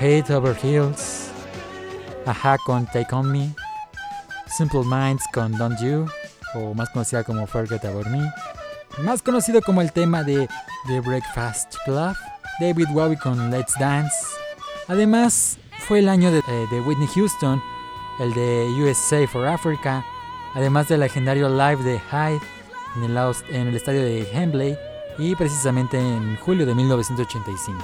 Hate 0.00 0.32
Over 0.34 0.56
Hills, 0.62 1.28
Aha 2.26 2.56
con 2.64 2.86
Take 2.86 3.14
On 3.14 3.30
Me, 3.30 3.54
Simple 4.56 4.84
Minds 4.84 5.24
con 5.32 5.52
Don't 5.52 5.78
You, 5.80 6.06
o 6.54 6.74
más 6.74 6.88
conocida 6.90 7.24
como 7.24 7.46
Forget 7.46 7.84
About 7.84 8.06
Me, 8.06 8.32
más 9.02 9.22
conocido 9.22 9.62
como 9.62 9.80
el 9.80 9.92
tema 9.92 10.22
de 10.24 10.48
The 10.86 11.00
Breakfast 11.00 11.76
Club, 11.84 12.16
David 12.60 12.88
Bowie 12.90 13.18
con 13.18 13.50
Let's 13.50 13.74
Dance. 13.78 14.14
Además, 14.88 15.58
fue 15.86 16.00
el 16.00 16.08
año 16.08 16.30
de, 16.32 16.38
eh, 16.38 16.82
Whitney 16.84 17.08
Houston, 17.14 17.62
el 18.18 18.34
de 18.34 18.66
USA 18.82 19.26
for 19.28 19.46
Africa, 19.46 20.04
además 20.54 20.88
del 20.88 21.00
legendario 21.00 21.48
live 21.48 21.82
de 21.82 22.00
Hyde 22.10 22.40
en 22.96 23.04
el, 23.04 23.16
en 23.50 23.68
el 23.68 23.76
estadio 23.76 24.02
de 24.02 24.28
Hembley 24.32 24.76
y 25.18 25.34
precisamente 25.36 25.98
en 25.98 26.36
julio 26.36 26.66
de 26.66 26.74
1985. 26.74 27.78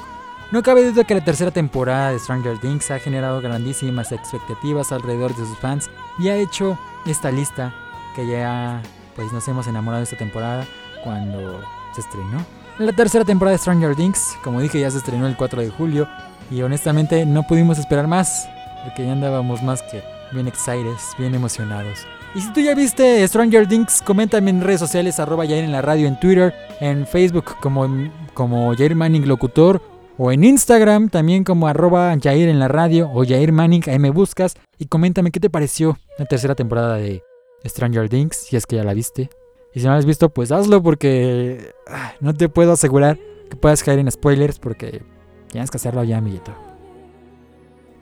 No 0.51 0.63
cabe 0.63 0.85
duda 0.85 1.05
que 1.05 1.15
la 1.15 1.25
tercera 1.25 1.51
temporada 1.51 2.11
de 2.11 2.19
Stranger 2.19 2.59
Things 2.59 2.91
ha 2.91 2.99
generado 2.99 3.41
grandísimas 3.41 4.13
expectativas 4.13 4.93
alrededor 4.93 5.35
de 5.35 5.47
sus 5.47 5.59
fans 5.59 5.91
y 6.19 6.29
ha 6.29 6.37
hecho 6.37 6.79
esta 7.07 7.31
lista 7.31 7.75
que 8.15 8.27
ya 8.27 8.83
pues 9.17 9.33
nos 9.33 9.47
hemos 9.49 9.67
enamorado 9.67 10.01
de 10.01 10.05
esta 10.05 10.17
temporada 10.17 10.67
cuando 11.05 11.61
se 11.95 12.01
estrenó. 12.01 12.45
La 12.79 12.93
tercera 12.93 13.25
temporada 13.25 13.53
de 13.53 13.59
Stranger 13.59 13.95
Things, 13.95 14.37
como 14.43 14.61
dije, 14.61 14.81
ya 14.81 14.91
se 14.91 14.99
estrenó 14.99 15.29
el 15.29 15.37
4 15.37 15.63
de 15.63 15.71
julio 15.71 16.09
y 16.51 16.61
honestamente 16.63 17.25
no 17.25 17.45
pudimos 17.45 17.79
esperar 17.79 18.09
más 18.09 18.49
porque 18.83 19.07
ya 19.07 19.13
andábamos 19.13 19.63
más 19.63 19.83
que 19.83 20.03
bien 20.33 20.49
excited, 20.49 20.97
bien 21.19 21.35
emocionados. 21.35 22.01
Y 22.35 22.41
si 22.41 22.53
tú 22.53 22.61
ya 22.61 22.75
viste 22.75 23.27
Stranger 23.29 23.69
Things, 23.69 24.03
coméntame 24.03 24.51
en 24.51 24.61
redes 24.61 24.81
sociales, 24.81 25.21
arroba 25.21 25.47
Jair 25.47 25.63
en 25.63 25.71
la 25.71 25.83
radio, 25.83 26.09
en 26.09 26.19
Twitter, 26.19 26.53
en 26.81 27.07
Facebook 27.07 27.57
como, 27.61 27.89
como 28.35 28.75
Jair 28.75 28.97
Manning 28.97 29.29
Locutor 29.29 29.81
o 30.19 30.33
en 30.33 30.43
Instagram 30.43 31.09
también 31.11 31.45
como 31.45 31.69
arroba 31.69 32.17
Jair 32.21 32.49
en 32.49 32.59
la 32.59 32.69
radio 32.69 33.09
o 33.13 33.25
Jair 33.25 33.53
Manning, 33.53 33.83
ahí 33.87 34.01
me 34.01 34.11
buscas 34.11 34.57
y 34.79 34.87
coméntame 34.87 35.31
qué 35.31 35.39
te 35.39 35.51
pareció 35.51 35.97
la 36.19 36.25
tercera 36.25 36.57
temporada 36.57 36.97
de 36.97 37.23
Stranger 37.65 38.09
Things, 38.09 38.37
si 38.37 38.57
es 38.57 38.67
que 38.67 38.77
ya 38.77 38.85
la 38.85 38.95
viste. 38.95 39.31
Y 39.75 39.81
si 39.81 39.87
no 39.87 39.93
la 39.93 39.99
has 39.99 40.07
visto, 40.07 40.29
pues 40.29 40.53
hazlo 40.53 40.83
porque 40.83 41.73
ah, 41.89 42.15
no 42.21 42.35
te 42.35 42.49
puedo 42.49 42.73
asegurar 42.73 43.19
que 43.51 43.57
puedas 43.57 43.83
caer 43.83 43.99
en 43.99 44.11
spoilers 44.11 44.59
porque 44.59 45.03
tienes 45.49 45.71
que 45.71 45.77
hacerlo 45.77 46.05
ya, 46.05 46.19
amiguito. 46.19 46.53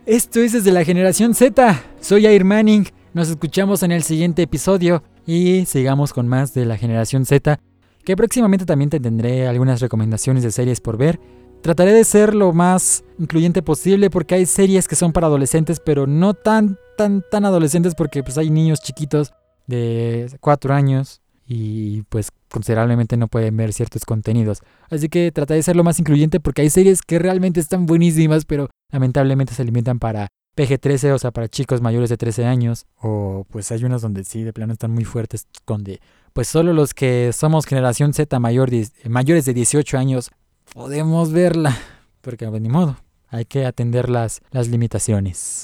Esto 0.05 0.41
es 0.41 0.53
desde 0.53 0.73
la 0.73 0.85
generación 0.85 1.35
Z. 1.35 1.83
Soy 2.01 2.25
Jair 2.25 2.45
Manning. 2.45 2.87
Nos 3.15 3.29
escuchamos 3.29 3.83
en 3.83 3.93
el 3.93 4.03
siguiente 4.03 4.43
episodio 4.43 5.03
y 5.27 5.65
sigamos 5.67 6.13
con 6.13 6.29
más 6.29 6.55
de 6.55 6.67
la 6.67 6.77
generación 6.77 7.25
Z, 7.25 7.61
que 8.05 8.17
próximamente 8.17 8.67
también 8.67 8.91
te 8.91 9.01
tendré 9.01 9.47
algunas 9.47 9.81
recomendaciones 9.81 10.43
de 10.43 10.51
series 10.51 10.81
por 10.81 10.97
ver 10.97 11.21
Trataré 11.63 11.93
de 11.93 12.03
ser 12.03 12.35
lo 12.35 12.53
más 12.53 13.05
incluyente 13.21 13.63
posible 13.63 14.11
porque 14.11 14.35
hay 14.35 14.47
series 14.47 14.89
que 14.89 14.97
son 14.97 15.13
para 15.13 15.29
adolescentes, 15.29 15.79
pero 15.79 16.09
no 16.09 16.35
tan, 16.35 16.77
tan, 16.99 17.23
tan 17.31 17.45
adolescentes 17.45 17.95
porque 17.95 18.25
pues 18.25 18.37
hay 18.37 18.51
niños 18.51 18.81
chiquitos 18.81 19.33
de 19.69 20.29
4 20.41 20.75
años 20.75 21.22
y 21.47 22.03
pues 22.03 22.31
considerablemente 22.51 23.17
no 23.17 23.29
pueden 23.29 23.57
ver 23.57 23.73
ciertos 23.73 24.05
contenidos. 24.05 24.61
Así 24.91 25.09
que 25.09 25.33
trataré 25.33 25.59
de 25.59 25.63
ser 25.63 25.77
lo 25.77 25.85
más 25.85 25.99
incluyente 25.99 26.41
porque 26.41 26.63
hay 26.63 26.71
series 26.71 27.03
que 27.03 27.19
realmente 27.19 27.61
están 27.61 27.87
buenísimas, 27.87 28.45
pero 28.45 28.69
lamentablemente 28.91 29.55
se 29.55 29.65
limitan 29.65 29.99
para 29.99 30.29
PG-13, 30.57 31.13
o 31.13 31.19
sea, 31.19 31.31
para 31.31 31.49
chicos 31.49 31.81
mayores 31.81 32.11
de 32.11 32.17
13 32.17 32.45
años. 32.45 32.87
O 33.01 33.47
pues 33.51 33.73
hay 33.73 33.85
unas 33.85 34.03
donde 34.03 34.25
sí, 34.25 34.43
de 34.43 34.53
plano 34.53 34.73
están 34.73 34.93
muy 34.93 35.05
fuertes, 35.05 35.47
donde 35.67 36.01
pues 36.33 36.49
solo 36.49 36.73
los 36.73 36.95
que 36.95 37.33
somos 37.33 37.67
generación 37.67 38.15
Z 38.15 38.39
mayor, 38.39 38.71
mayores 39.09 39.45
de 39.45 39.55
18 39.55 39.99
años 39.99 40.31
podemos 40.73 41.33
verla, 41.33 41.77
porque 42.21 42.47
ni 42.47 42.69
modo, 42.69 42.97
hay 43.29 43.45
que 43.45 43.67
atender 43.67 44.09
las, 44.09 44.41
las 44.51 44.69
limitaciones. 44.69 45.61